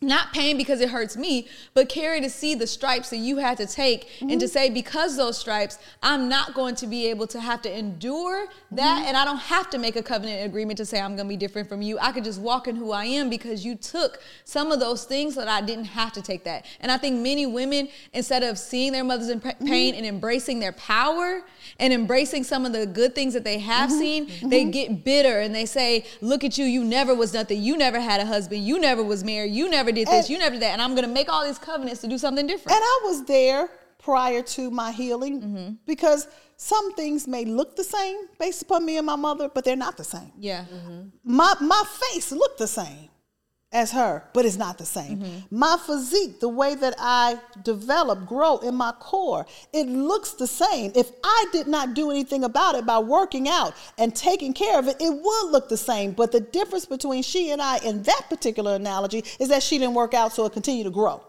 not 0.00 0.32
pain 0.32 0.56
because 0.56 0.80
it 0.80 0.90
hurts 0.90 1.16
me, 1.16 1.46
but 1.72 1.88
carry 1.88 2.20
to 2.20 2.28
see 2.28 2.54
the 2.54 2.66
stripes 2.66 3.10
that 3.10 3.18
you 3.18 3.38
had 3.38 3.56
to 3.56 3.66
take 3.66 4.08
and 4.20 4.30
to 4.30 4.36
mm-hmm. 4.36 4.46
say, 4.46 4.68
because 4.68 5.16
those 5.16 5.38
stripes, 5.38 5.78
I'm 6.02 6.28
not 6.28 6.52
going 6.52 6.74
to 6.76 6.86
be 6.86 7.08
able 7.08 7.26
to 7.28 7.40
have 7.40 7.62
to 7.62 7.78
endure 7.78 8.46
that. 8.72 8.98
Mm-hmm. 8.98 9.08
And 9.08 9.16
I 9.16 9.24
don't 9.24 9.38
have 9.38 9.70
to 9.70 9.78
make 9.78 9.96
a 9.96 10.02
covenant 10.02 10.44
agreement 10.44 10.78
to 10.78 10.84
say 10.84 11.00
I'm 11.00 11.16
going 11.16 11.28
to 11.28 11.32
be 11.32 11.36
different 11.36 11.68
from 11.68 11.80
you. 11.80 11.98
I 12.00 12.12
could 12.12 12.24
just 12.24 12.40
walk 12.40 12.68
in 12.68 12.76
who 12.76 12.92
I 12.92 13.04
am 13.04 13.30
because 13.30 13.64
you 13.64 13.76
took 13.76 14.20
some 14.44 14.72
of 14.72 14.80
those 14.80 15.04
things 15.04 15.36
that 15.36 15.48
I 15.48 15.60
didn't 15.60 15.86
have 15.86 16.12
to 16.12 16.22
take 16.22 16.44
that. 16.44 16.66
And 16.80 16.90
I 16.90 16.98
think 16.98 17.20
many 17.20 17.46
women, 17.46 17.88
instead 18.12 18.42
of 18.42 18.58
seeing 18.58 18.92
their 18.92 19.04
mothers 19.04 19.28
in 19.28 19.40
pa- 19.40 19.52
pain 19.64 19.94
mm-hmm. 19.94 19.98
and 19.98 20.06
embracing 20.06 20.60
their 20.60 20.72
power 20.72 21.42
and 21.78 21.92
embracing 21.92 22.44
some 22.44 22.66
of 22.66 22.72
the 22.72 22.84
good 22.84 23.14
things 23.14 23.32
that 23.32 23.44
they 23.44 23.58
have 23.58 23.90
seen, 23.90 24.30
they 24.42 24.64
get 24.64 25.04
bitter 25.04 25.40
and 25.40 25.54
they 25.54 25.66
say, 25.66 26.04
look 26.20 26.44
at 26.44 26.58
you, 26.58 26.64
you 26.64 26.84
never 26.84 27.14
was 27.14 27.32
nothing. 27.32 27.62
You 27.62 27.76
never 27.76 28.00
had 28.00 28.20
a 28.20 28.26
husband. 28.26 28.66
You 28.66 28.78
never 28.78 29.02
was 29.02 29.24
married. 29.24 29.52
You 29.52 29.70
never 29.70 29.83
did 29.92 30.06
this. 30.08 30.14
And- 30.26 30.30
you 30.30 30.38
never 30.38 30.54
did 30.54 30.62
that. 30.62 30.72
And 30.72 30.82
I'm 30.82 30.94
going 30.94 31.06
to 31.06 31.12
make 31.12 31.28
all 31.32 31.44
these 31.44 31.58
covenants 31.58 32.00
to 32.02 32.08
do 32.08 32.18
something 32.18 32.46
different. 32.46 32.76
And 32.76 32.82
I 32.84 33.00
was 33.04 33.24
there 33.24 33.68
prior 33.98 34.42
to 34.42 34.70
my 34.70 34.90
healing 34.92 35.40
Mm-hmm. 35.40 35.72
because 35.86 36.28
some 36.56 36.92
things 36.94 37.26
may 37.26 37.44
look 37.44 37.74
the 37.76 37.84
same 37.84 38.16
based 38.38 38.62
upon 38.62 38.84
me 38.84 38.96
and 38.98 39.06
my 39.06 39.16
mother, 39.16 39.48
but 39.52 39.64
they're 39.64 39.76
not 39.76 39.96
the 39.96 40.04
same. 40.04 40.32
yeah. 40.38 40.64
My 41.24 41.54
my 41.60 41.82
face 42.02 42.30
looked 42.32 42.58
the 42.58 42.66
same 42.68 43.08
as 43.74 43.90
her, 43.90 44.22
but 44.32 44.46
it's 44.46 44.56
not 44.56 44.78
the 44.78 44.86
same. 44.86 45.18
Mm-hmm. 45.18 45.58
My 45.58 45.76
physique, 45.84 46.40
the 46.40 46.48
way 46.48 46.76
that 46.76 46.94
I 46.98 47.38
develop, 47.62 48.24
grow 48.24 48.58
in 48.58 48.76
my 48.76 48.92
core, 48.92 49.44
it 49.72 49.88
looks 49.88 50.32
the 50.32 50.46
same. 50.46 50.92
If 50.94 51.10
I 51.22 51.46
did 51.52 51.66
not 51.66 51.92
do 51.94 52.10
anything 52.10 52.44
about 52.44 52.76
it 52.76 52.86
by 52.86 53.00
working 53.00 53.48
out 53.48 53.74
and 53.98 54.14
taking 54.14 54.54
care 54.54 54.78
of 54.78 54.86
it, 54.86 54.96
it 55.00 55.10
would 55.10 55.50
look 55.50 55.68
the 55.68 55.76
same. 55.76 56.12
But 56.12 56.30
the 56.30 56.40
difference 56.40 56.86
between 56.86 57.24
she 57.24 57.50
and 57.50 57.60
I 57.60 57.78
in 57.78 58.04
that 58.04 58.26
particular 58.30 58.76
analogy 58.76 59.24
is 59.40 59.48
that 59.48 59.62
she 59.62 59.78
didn't 59.78 59.94
work 59.94 60.14
out, 60.14 60.32
so 60.32 60.46
it 60.46 60.52
continued 60.52 60.84
to 60.84 60.90
grow. 60.90 61.20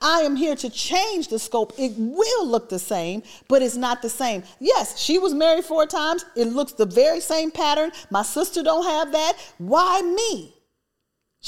I 0.00 0.20
am 0.20 0.36
here 0.36 0.56
to 0.56 0.70
change 0.70 1.28
the 1.28 1.38
scope. 1.38 1.72
It 1.78 1.92
will 1.96 2.46
look 2.46 2.68
the 2.68 2.78
same, 2.78 3.22
but 3.48 3.62
it's 3.62 3.76
not 3.76 4.02
the 4.02 4.10
same. 4.10 4.42
Yes, 4.60 4.98
she 4.98 5.18
was 5.18 5.32
married 5.34 5.64
four 5.64 5.86
times. 5.86 6.24
It 6.36 6.46
looks 6.46 6.72
the 6.72 6.86
very 6.86 7.20
same 7.20 7.50
pattern. 7.50 7.92
My 8.10 8.22
sister 8.22 8.62
don't 8.62 8.84
have 8.84 9.12
that. 9.12 9.34
Why 9.58 10.02
me? 10.02 10.54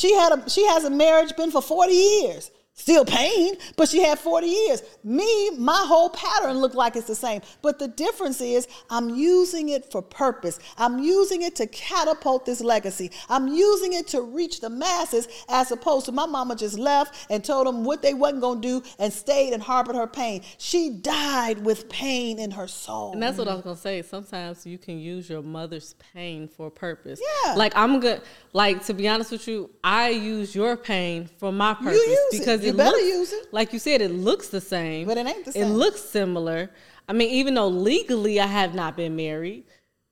She 0.00 0.14
had 0.14 0.32
a 0.32 0.48
she 0.48 0.66
has 0.66 0.84
a 0.84 0.90
marriage 0.90 1.36
been 1.36 1.50
for 1.50 1.60
40 1.60 1.92
years. 1.92 2.50
Still 2.80 3.04
pain, 3.04 3.56
but 3.76 3.90
she 3.90 4.00
had 4.02 4.18
40 4.18 4.46
years. 4.46 4.82
Me, 5.04 5.50
my 5.50 5.84
whole 5.86 6.08
pattern 6.08 6.56
looked 6.60 6.74
like 6.74 6.96
it's 6.96 7.06
the 7.06 7.14
same. 7.14 7.42
But 7.60 7.78
the 7.78 7.88
difference 7.88 8.40
is 8.40 8.66
I'm 8.88 9.10
using 9.10 9.68
it 9.68 9.92
for 9.92 10.00
purpose. 10.00 10.58
I'm 10.78 10.98
using 10.98 11.42
it 11.42 11.54
to 11.56 11.66
catapult 11.66 12.46
this 12.46 12.62
legacy. 12.62 13.10
I'm 13.28 13.48
using 13.48 13.92
it 13.92 14.08
to 14.08 14.22
reach 14.22 14.62
the 14.62 14.70
masses 14.70 15.28
as 15.50 15.70
opposed 15.70 16.06
to 16.06 16.12
my 16.12 16.24
mama 16.24 16.56
just 16.56 16.78
left 16.78 17.26
and 17.28 17.44
told 17.44 17.66
them 17.66 17.84
what 17.84 18.00
they 18.00 18.14
wasn't 18.14 18.40
going 18.40 18.62
to 18.62 18.80
do 18.80 18.88
and 18.98 19.12
stayed 19.12 19.52
and 19.52 19.62
harbored 19.62 19.96
her 19.96 20.06
pain. 20.06 20.40
She 20.56 20.88
died 20.88 21.62
with 21.62 21.86
pain 21.90 22.38
in 22.38 22.50
her 22.52 22.66
soul. 22.66 23.12
And 23.12 23.22
that's 23.22 23.36
what 23.36 23.48
I 23.48 23.52
was 23.52 23.62
gonna 23.62 23.76
say. 23.76 24.00
Sometimes 24.00 24.64
you 24.64 24.78
can 24.78 24.98
use 24.98 25.28
your 25.28 25.42
mother's 25.42 25.94
pain 26.14 26.48
for 26.48 26.68
a 26.68 26.70
purpose. 26.70 27.20
Yeah. 27.44 27.56
Like 27.56 27.76
I'm 27.76 28.00
good. 28.00 28.22
Like 28.52 28.84
to 28.86 28.94
be 28.94 29.06
honest 29.08 29.30
with 29.30 29.46
you, 29.46 29.70
I 29.84 30.08
use 30.10 30.54
your 30.54 30.76
pain 30.76 31.28
for 31.38 31.52
my 31.52 31.74
purpose 31.74 31.94
use 31.94 32.18
it. 32.34 32.38
because 32.38 32.62
You 32.64 32.70
it 32.70 32.76
better 32.76 32.90
looks, 32.96 33.04
use 33.04 33.32
it. 33.32 33.52
Like 33.52 33.72
you 33.72 33.78
said, 33.78 34.00
it 34.00 34.10
looks 34.10 34.48
the 34.48 34.60
same, 34.60 35.06
But 35.06 35.18
it 35.18 35.26
ain't 35.26 35.44
the 35.44 35.52
same. 35.52 35.62
It 35.64 35.74
looks 35.74 36.00
similar. 36.00 36.70
I 37.08 37.12
mean, 37.12 37.30
even 37.30 37.54
though 37.54 37.68
legally 37.68 38.40
I 38.40 38.46
have 38.46 38.74
not 38.74 38.96
been 38.96 39.14
married 39.16 39.64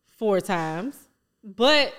four 0.09 0.41
times, 0.41 0.97
but 1.43 1.93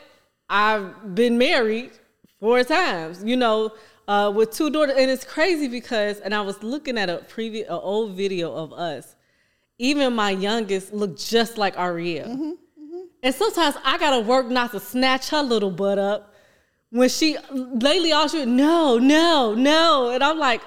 I've 0.50 1.14
been 1.16 1.38
married 1.38 1.92
four 2.40 2.64
times. 2.64 3.22
You 3.24 3.36
know, 3.36 3.74
uh, 4.08 4.32
with 4.34 4.52
two 4.52 4.70
daughters, 4.70 4.96
and 4.98 5.12
it's 5.12 5.24
crazy 5.26 5.68
because, 5.68 6.20
and 6.22 6.34
I 6.34 6.42
was 6.42 6.62
looking 6.64 6.98
at 6.98 7.10
a 7.10 7.18
previous, 7.28 7.68
an 7.68 7.74
old 7.76 8.16
video 8.16 8.54
of 8.54 8.72
us. 8.74 9.16
Even 9.78 10.14
my 10.14 10.32
youngest 10.32 10.94
looked 10.94 11.20
just 11.26 11.58
like 11.58 11.78
Ariel. 11.78 12.28
Mm-hmm, 12.28 12.52
And 13.24 13.36
sometimes 13.36 13.76
I 13.86 13.98
gotta 13.98 14.20
work 14.22 14.48
not 14.48 14.72
to 14.72 14.80
snatch 14.80 15.30
her 15.30 15.42
little 15.42 15.72
butt 15.72 15.98
up 16.00 16.29
when 16.92 17.10
she 17.10 17.38
lately 17.52 18.12
all 18.12 18.28
she 18.28 18.46
no, 18.46 18.98
no, 18.98 19.54
no. 19.54 20.10
And 20.12 20.24
I'm 20.24 20.38
like, 20.40 20.62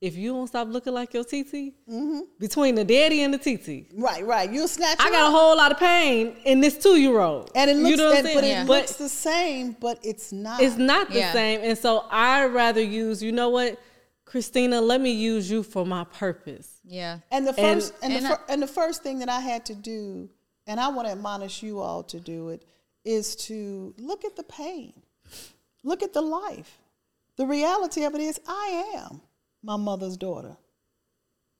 if 0.00 0.16
you 0.16 0.32
don't 0.32 0.46
stop 0.46 0.68
looking 0.68 0.94
like 0.94 1.12
your 1.12 1.24
TT, 1.24 1.74
Mm-hmm. 1.88 2.20
between 2.38 2.74
the 2.74 2.84
daddy 2.84 3.22
and 3.22 3.34
the 3.34 3.38
TT, 3.38 3.92
right, 3.98 4.24
right. 4.24 4.50
You'll 4.50 4.68
snatch 4.68 4.96
I 4.98 5.04
her 5.04 5.10
got 5.10 5.28
a 5.28 5.30
whole 5.30 5.56
lot 5.56 5.72
of 5.72 5.78
pain 5.78 6.36
in 6.46 6.60
this 6.60 6.78
two 6.78 6.96
year 6.98 7.18
old. 7.20 7.50
and 7.54 7.70
it 7.70 7.76
looks, 7.76 7.90
you 7.90 7.96
know 7.98 8.06
what 8.10 8.16
and- 8.18 8.26
saying? 8.26 8.36
but 8.36 8.44
it 8.44 8.48
Yeah. 8.48 8.64
looks 8.64 8.92
the 8.94 9.08
same, 9.10 9.76
but 9.78 9.98
it's 10.02 10.32
not. 10.32 10.62
it's 10.62 10.76
not 10.78 11.10
the 11.10 11.18
Yeah. 11.18 11.32
same. 11.32 11.60
And 11.62 11.76
so 11.76 12.06
I 12.10 12.46
rather 12.46 12.80
use, 12.82 13.22
you 13.22 13.32
know 13.32 13.50
what, 13.50 13.78
Christina, 14.24 14.80
let 14.80 15.00
me 15.02 15.10
use 15.10 15.50
you 15.50 15.62
for 15.62 15.84
my 15.84 16.04
purpose. 16.04 16.68
Yeah. 16.84 17.18
And 17.30 17.46
the 17.46 17.50
And- 17.60 17.80
first 17.82 17.92
and, 18.02 18.12
and 18.14 18.24
the 18.24 18.28
I- 18.30 18.36
fir- 18.36 18.44
and 18.48 18.62
the 18.62 18.66
first 18.68 19.02
thing 19.02 19.18
that 19.18 19.28
I 19.28 19.40
had 19.40 19.66
to 19.66 19.74
do, 19.74 20.30
and 20.66 20.80
I 20.80 20.88
want 20.88 21.08
to 21.08 21.12
admonish 21.12 21.62
you 21.62 21.80
all 21.80 22.04
to 22.04 22.18
do 22.20 22.48
it, 22.50 22.64
is 23.04 23.36
to 23.36 23.94
look 23.98 24.24
at 24.24 24.36
the 24.36 24.42
pain, 24.42 24.92
look 25.82 26.02
at 26.02 26.12
the 26.12 26.20
life. 26.20 26.78
The 27.36 27.46
reality 27.46 28.04
of 28.04 28.14
it 28.14 28.20
is, 28.20 28.40
I 28.46 28.94
am 28.96 29.20
my 29.62 29.76
mother's 29.76 30.16
daughter, 30.16 30.56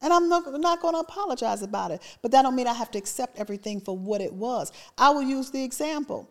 and 0.03 0.13
I'm 0.13 0.29
not, 0.29 0.61
not 0.61 0.81
going 0.81 0.95
to 0.95 1.01
apologize 1.01 1.63
about 1.63 1.91
it. 1.91 2.03
But 2.23 2.31
that 2.33 2.43
don't 2.43 2.57
mean 2.57 2.67
I 2.67 2.75
have 2.75 2.91
to 2.93 2.99
accept 2.99 3.39
everything 3.39 3.81
for 3.81 3.97
what 3.97 4.21
it 4.21 4.33
was. 4.33 4.73
I 4.99 5.11
will 5.11 5.23
use 5.23 5.51
the 5.51 5.63
example: 5.63 6.29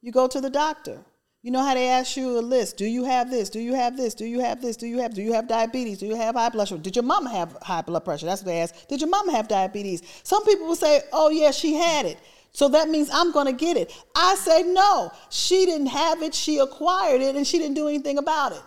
you 0.00 0.12
go 0.12 0.26
to 0.28 0.40
the 0.40 0.50
doctor. 0.50 0.98
You 1.42 1.50
know 1.50 1.64
how 1.64 1.74
they 1.74 1.88
ask 1.88 2.16
you 2.16 2.38
a 2.38 2.40
list. 2.40 2.76
Do 2.76 2.86
you 2.86 3.02
have 3.02 3.28
this? 3.28 3.50
Do 3.50 3.58
you 3.58 3.74
have 3.74 3.96
this? 3.96 4.14
Do 4.14 4.24
you 4.24 4.38
have 4.38 4.62
this? 4.62 4.76
Do 4.76 4.86
you 4.86 4.98
have 4.98 5.12
do 5.12 5.22
you 5.22 5.32
have 5.32 5.48
diabetes? 5.48 5.98
Do 5.98 6.06
you 6.06 6.14
have 6.14 6.36
high 6.36 6.50
blood 6.50 6.68
sugar? 6.68 6.80
Did 6.80 6.94
your 6.94 7.02
mama 7.02 7.30
have 7.30 7.56
high 7.62 7.82
blood 7.82 8.04
pressure? 8.04 8.26
That's 8.26 8.42
what 8.42 8.46
they 8.46 8.60
ask. 8.60 8.86
Did 8.86 9.00
your 9.00 9.10
mama 9.10 9.32
have 9.32 9.48
diabetes? 9.48 10.02
Some 10.22 10.44
people 10.44 10.68
will 10.68 10.76
say, 10.76 11.02
"Oh 11.12 11.30
yeah, 11.30 11.50
she 11.50 11.74
had 11.74 12.06
it." 12.06 12.18
So 12.52 12.68
that 12.68 12.88
means 12.88 13.08
I'm 13.12 13.32
going 13.32 13.46
to 13.46 13.52
get 13.52 13.76
it. 13.76 13.92
I 14.14 14.34
say, 14.34 14.62
"No, 14.62 15.10
she 15.30 15.64
didn't 15.66 15.86
have 15.86 16.22
it. 16.22 16.34
She 16.34 16.58
acquired 16.58 17.22
it 17.22 17.34
and 17.34 17.46
she 17.46 17.58
didn't 17.58 17.74
do 17.74 17.88
anything 17.88 18.18
about 18.18 18.52
it." 18.52 18.62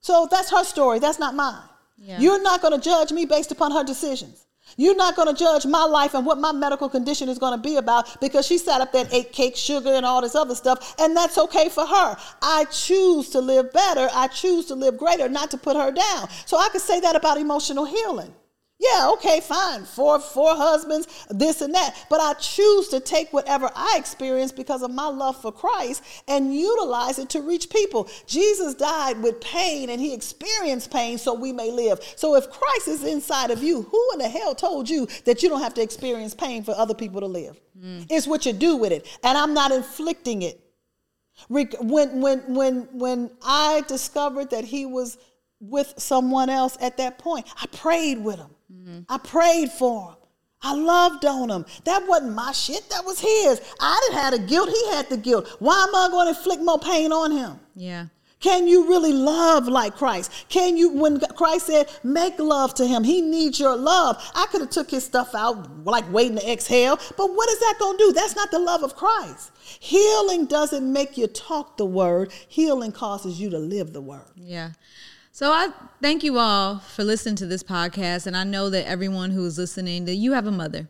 So 0.00 0.28
that's 0.30 0.50
her 0.50 0.64
story. 0.64 0.98
That's 0.98 1.18
not 1.18 1.34
mine. 1.34 1.62
Yeah. 1.96 2.18
You're 2.20 2.42
not 2.42 2.60
going 2.60 2.78
to 2.78 2.84
judge 2.84 3.12
me 3.12 3.24
based 3.24 3.52
upon 3.52 3.70
her 3.72 3.84
decisions. 3.84 4.46
You're 4.76 4.96
not 4.96 5.14
going 5.14 5.28
to 5.28 5.34
judge 5.34 5.66
my 5.66 5.84
life 5.84 6.14
and 6.14 6.26
what 6.26 6.38
my 6.38 6.50
medical 6.52 6.88
condition 6.88 7.28
is 7.28 7.38
going 7.38 7.52
to 7.52 7.62
be 7.62 7.76
about 7.76 8.20
because 8.20 8.46
she 8.46 8.58
sat 8.58 8.80
up 8.80 8.92
there 8.92 9.04
and 9.04 9.12
ate 9.12 9.32
cake, 9.32 9.56
sugar, 9.56 9.90
and 9.90 10.04
all 10.04 10.22
this 10.22 10.34
other 10.34 10.54
stuff, 10.54 10.94
and 10.98 11.16
that's 11.16 11.38
okay 11.38 11.68
for 11.68 11.86
her. 11.86 12.16
I 12.42 12.64
choose 12.66 13.30
to 13.30 13.40
live 13.40 13.72
better. 13.72 14.08
I 14.12 14.26
choose 14.28 14.66
to 14.66 14.74
live 14.74 14.98
greater, 14.98 15.28
not 15.28 15.50
to 15.52 15.58
put 15.58 15.76
her 15.76 15.92
down. 15.92 16.28
So 16.46 16.56
I 16.56 16.68
could 16.70 16.80
say 16.80 16.98
that 17.00 17.14
about 17.14 17.38
emotional 17.38 17.84
healing. 17.84 18.34
Yeah, 18.92 19.10
okay, 19.12 19.40
fine. 19.40 19.84
Four 19.84 20.18
four 20.20 20.54
husbands, 20.54 21.26
this 21.30 21.60
and 21.60 21.74
that. 21.74 22.06
But 22.10 22.20
I 22.20 22.34
choose 22.34 22.88
to 22.88 23.00
take 23.00 23.32
whatever 23.32 23.70
I 23.74 23.96
experience 23.98 24.52
because 24.52 24.82
of 24.82 24.90
my 24.90 25.06
love 25.06 25.40
for 25.40 25.52
Christ 25.52 26.02
and 26.28 26.54
utilize 26.54 27.18
it 27.18 27.30
to 27.30 27.40
reach 27.40 27.70
people. 27.70 28.08
Jesus 28.26 28.74
died 28.74 29.22
with 29.22 29.40
pain 29.40 29.90
and 29.90 30.00
he 30.00 30.12
experienced 30.12 30.90
pain 30.90 31.18
so 31.18 31.32
we 31.34 31.52
may 31.52 31.70
live. 31.70 32.00
So 32.16 32.34
if 32.34 32.50
Christ 32.50 32.88
is 32.88 33.04
inside 33.04 33.50
of 33.50 33.62
you, 33.62 33.82
who 33.82 34.10
in 34.12 34.18
the 34.18 34.28
hell 34.28 34.54
told 34.54 34.90
you 34.90 35.06
that 35.24 35.42
you 35.42 35.48
don't 35.48 35.62
have 35.62 35.74
to 35.74 35.82
experience 35.82 36.34
pain 36.34 36.62
for 36.62 36.72
other 36.72 36.94
people 36.94 37.20
to 37.20 37.26
live? 37.26 37.58
Hmm. 37.80 38.02
It's 38.10 38.26
what 38.26 38.44
you 38.44 38.52
do 38.52 38.76
with 38.76 38.92
it. 38.92 39.06
And 39.22 39.38
I'm 39.38 39.54
not 39.54 39.72
inflicting 39.72 40.42
it. 40.42 40.60
When 41.48 41.68
when 41.80 42.54
when 42.54 42.88
when 42.92 43.30
I 43.42 43.82
discovered 43.88 44.50
that 44.50 44.64
he 44.64 44.86
was 44.86 45.18
with 45.60 45.94
someone 45.96 46.50
else 46.50 46.76
at 46.80 46.98
that 46.98 47.18
point, 47.18 47.46
I 47.60 47.66
prayed 47.66 48.22
with 48.22 48.36
him. 48.36 48.53
Mm-hmm. 48.72 49.00
I 49.08 49.18
prayed 49.18 49.70
for 49.70 50.10
him. 50.10 50.16
I 50.62 50.74
loved 50.74 51.24
on 51.26 51.50
him. 51.50 51.66
That 51.84 52.06
wasn't 52.08 52.34
my 52.34 52.52
shit. 52.52 52.88
That 52.88 53.04
was 53.04 53.20
his. 53.20 53.60
I 53.80 54.00
didn't 54.02 54.22
have 54.22 54.32
the 54.32 54.38
guilt. 54.38 54.70
He 54.70 54.90
had 54.92 55.08
the 55.10 55.18
guilt. 55.18 55.48
Why 55.58 55.84
am 55.86 55.94
I 55.94 56.08
going 56.10 56.32
to 56.32 56.38
inflict 56.38 56.62
more 56.62 56.78
pain 56.78 57.12
on 57.12 57.32
him? 57.32 57.60
Yeah. 57.74 58.06
Can 58.40 58.68
you 58.68 58.86
really 58.88 59.12
love 59.12 59.68
like 59.68 59.96
Christ? 59.96 60.30
Can 60.50 60.76
you, 60.76 60.90
when 60.90 61.18
Christ 61.18 61.66
said, 61.66 61.90
make 62.02 62.38
love 62.38 62.74
to 62.74 62.86
him, 62.86 63.02
he 63.02 63.22
needs 63.22 63.58
your 63.58 63.74
love. 63.74 64.22
I 64.34 64.44
could 64.50 64.60
have 64.60 64.68
took 64.68 64.90
his 64.90 65.02
stuff 65.02 65.34
out 65.34 65.86
like 65.86 66.10
waiting 66.12 66.36
to 66.36 66.52
exhale, 66.52 66.98
but 67.16 67.34
what 67.34 67.48
is 67.48 67.58
that 67.60 67.76
going 67.78 67.96
to 67.96 68.04
do? 68.04 68.12
That's 68.12 68.36
not 68.36 68.50
the 68.50 68.58
love 68.58 68.82
of 68.82 68.96
Christ. 68.96 69.50
Healing 69.80 70.44
doesn't 70.44 70.92
make 70.92 71.16
you 71.16 71.26
talk 71.26 71.78
the 71.78 71.86
word. 71.86 72.32
Healing 72.46 72.92
causes 72.92 73.40
you 73.40 73.48
to 73.48 73.58
live 73.58 73.94
the 73.94 74.02
word. 74.02 74.32
Yeah. 74.36 74.72
So 75.36 75.50
I 75.50 75.70
thank 76.00 76.22
you 76.22 76.38
all 76.38 76.78
for 76.78 77.02
listening 77.02 77.34
to 77.34 77.46
this 77.46 77.64
podcast, 77.64 78.28
and 78.28 78.36
I 78.36 78.44
know 78.44 78.70
that 78.70 78.86
everyone 78.86 79.32
who 79.32 79.44
is 79.44 79.58
listening 79.58 80.04
that 80.04 80.14
you 80.14 80.34
have 80.34 80.46
a 80.46 80.52
mother, 80.52 80.88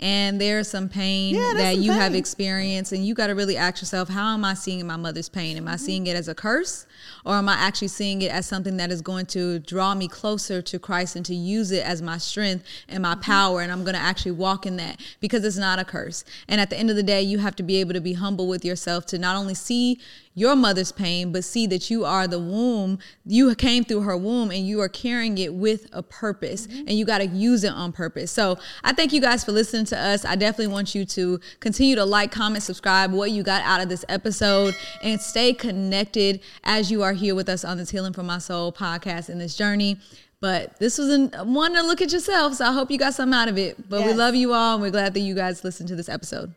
and 0.00 0.40
there's 0.40 0.66
some 0.66 0.88
pain 0.88 1.36
Yeah, 1.36 1.52
that 1.54 1.74
some 1.74 1.82
you 1.84 1.92
have 1.92 2.12
experienced, 2.12 2.90
and 2.90 3.06
you 3.06 3.14
got 3.14 3.28
to 3.28 3.36
really 3.36 3.56
ask 3.56 3.80
yourself, 3.80 4.08
how 4.08 4.34
am 4.34 4.44
I 4.44 4.54
seeing 4.54 4.84
my 4.84 4.96
mother's 4.96 5.28
pain? 5.28 5.56
Am 5.56 5.68
I 5.68 5.74
mm-hmm. 5.74 5.84
seeing 5.84 6.06
it 6.08 6.16
as 6.16 6.26
a 6.26 6.34
curse, 6.34 6.86
or 7.24 7.34
am 7.34 7.48
I 7.48 7.54
actually 7.54 7.86
seeing 7.86 8.20
it 8.20 8.32
as 8.32 8.46
something 8.46 8.78
that 8.78 8.90
is 8.90 9.00
going 9.00 9.26
to 9.26 9.60
draw 9.60 9.94
me 9.94 10.08
closer 10.08 10.60
to 10.60 10.78
Christ 10.80 11.14
and 11.14 11.24
to 11.26 11.34
use 11.36 11.70
it 11.70 11.86
as 11.86 12.02
my 12.02 12.18
strength 12.18 12.66
and 12.88 13.00
my 13.00 13.12
mm-hmm. 13.12 13.20
power, 13.20 13.60
and 13.60 13.70
I'm 13.70 13.84
going 13.84 13.94
to 13.94 14.00
actually 14.00 14.32
walk 14.32 14.66
in 14.66 14.74
that 14.78 15.00
because 15.20 15.44
it's 15.44 15.56
not 15.56 15.78
a 15.78 15.84
curse. 15.84 16.24
And 16.48 16.60
at 16.60 16.68
the 16.68 16.76
end 16.76 16.90
of 16.90 16.96
the 16.96 17.04
day, 17.04 17.22
you 17.22 17.38
have 17.38 17.54
to 17.54 17.62
be 17.62 17.76
able 17.76 17.92
to 17.92 18.00
be 18.00 18.14
humble 18.14 18.48
with 18.48 18.64
yourself 18.64 19.06
to 19.06 19.18
not 19.18 19.36
only 19.36 19.54
see 19.54 20.00
your 20.34 20.56
mother's 20.56 20.90
pain, 20.90 21.32
but 21.32 21.44
see 21.44 21.66
that 21.68 21.90
you 21.90 22.04
are 22.04 22.26
the 22.26 22.38
womb. 22.38 22.98
You 23.24 23.54
came 23.54 23.84
through 23.84 24.02
her 24.02 24.16
womb 24.16 24.50
and 24.50 24.66
you 24.66 24.80
are 24.80 24.88
carrying 24.88 25.38
it 25.38 25.54
with 25.54 25.86
a 25.92 26.02
purpose 26.02 26.66
mm-hmm. 26.66 26.88
and 26.88 26.98
you 26.98 27.04
got 27.04 27.18
to 27.18 27.26
use 27.26 27.62
it 27.62 27.72
on 27.72 27.92
purpose. 27.92 28.30
So 28.32 28.58
I 28.82 28.92
thank 28.92 29.12
you 29.12 29.20
guys 29.20 29.44
for 29.44 29.52
listening 29.52 29.84
to 29.86 29.98
us. 29.98 30.24
I 30.24 30.34
definitely 30.34 30.72
want 30.72 30.94
you 30.94 31.04
to 31.06 31.40
continue 31.60 31.94
to 31.94 32.04
like, 32.04 32.32
comment, 32.32 32.64
subscribe 32.64 33.12
what 33.12 33.30
you 33.30 33.42
got 33.42 33.62
out 33.62 33.80
of 33.80 33.88
this 33.88 34.04
episode 34.08 34.74
and 35.02 35.20
stay 35.20 35.52
connected 35.52 36.40
as 36.64 36.90
you 36.90 37.02
are 37.02 37.12
here 37.12 37.34
with 37.34 37.48
us 37.48 37.64
on 37.64 37.78
this 37.78 37.90
Healing 37.90 38.12
for 38.12 38.24
My 38.24 38.38
Soul 38.38 38.72
podcast 38.72 39.30
in 39.30 39.38
this 39.38 39.56
journey. 39.56 39.98
But 40.40 40.78
this 40.78 40.98
was 40.98 41.08
an, 41.08 41.30
one 41.54 41.74
to 41.74 41.82
look 41.82 42.02
at 42.02 42.12
yourself. 42.12 42.54
So 42.54 42.66
I 42.66 42.72
hope 42.72 42.90
you 42.90 42.98
got 42.98 43.14
something 43.14 43.34
out 43.34 43.48
of 43.48 43.56
it. 43.56 43.88
But 43.88 44.04
we 44.04 44.12
love 44.12 44.34
you 44.34 44.52
all 44.52 44.74
and 44.74 44.82
we're 44.82 44.90
glad 44.90 45.14
that 45.14 45.20
you 45.20 45.34
guys 45.34 45.64
listened 45.64 45.88
to 45.88 45.96
this 45.96 46.08
episode. 46.08 46.52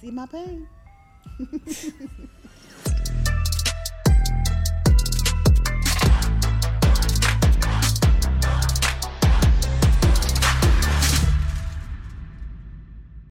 See 0.00 0.10
my 0.10 0.26
pain. 0.26 0.68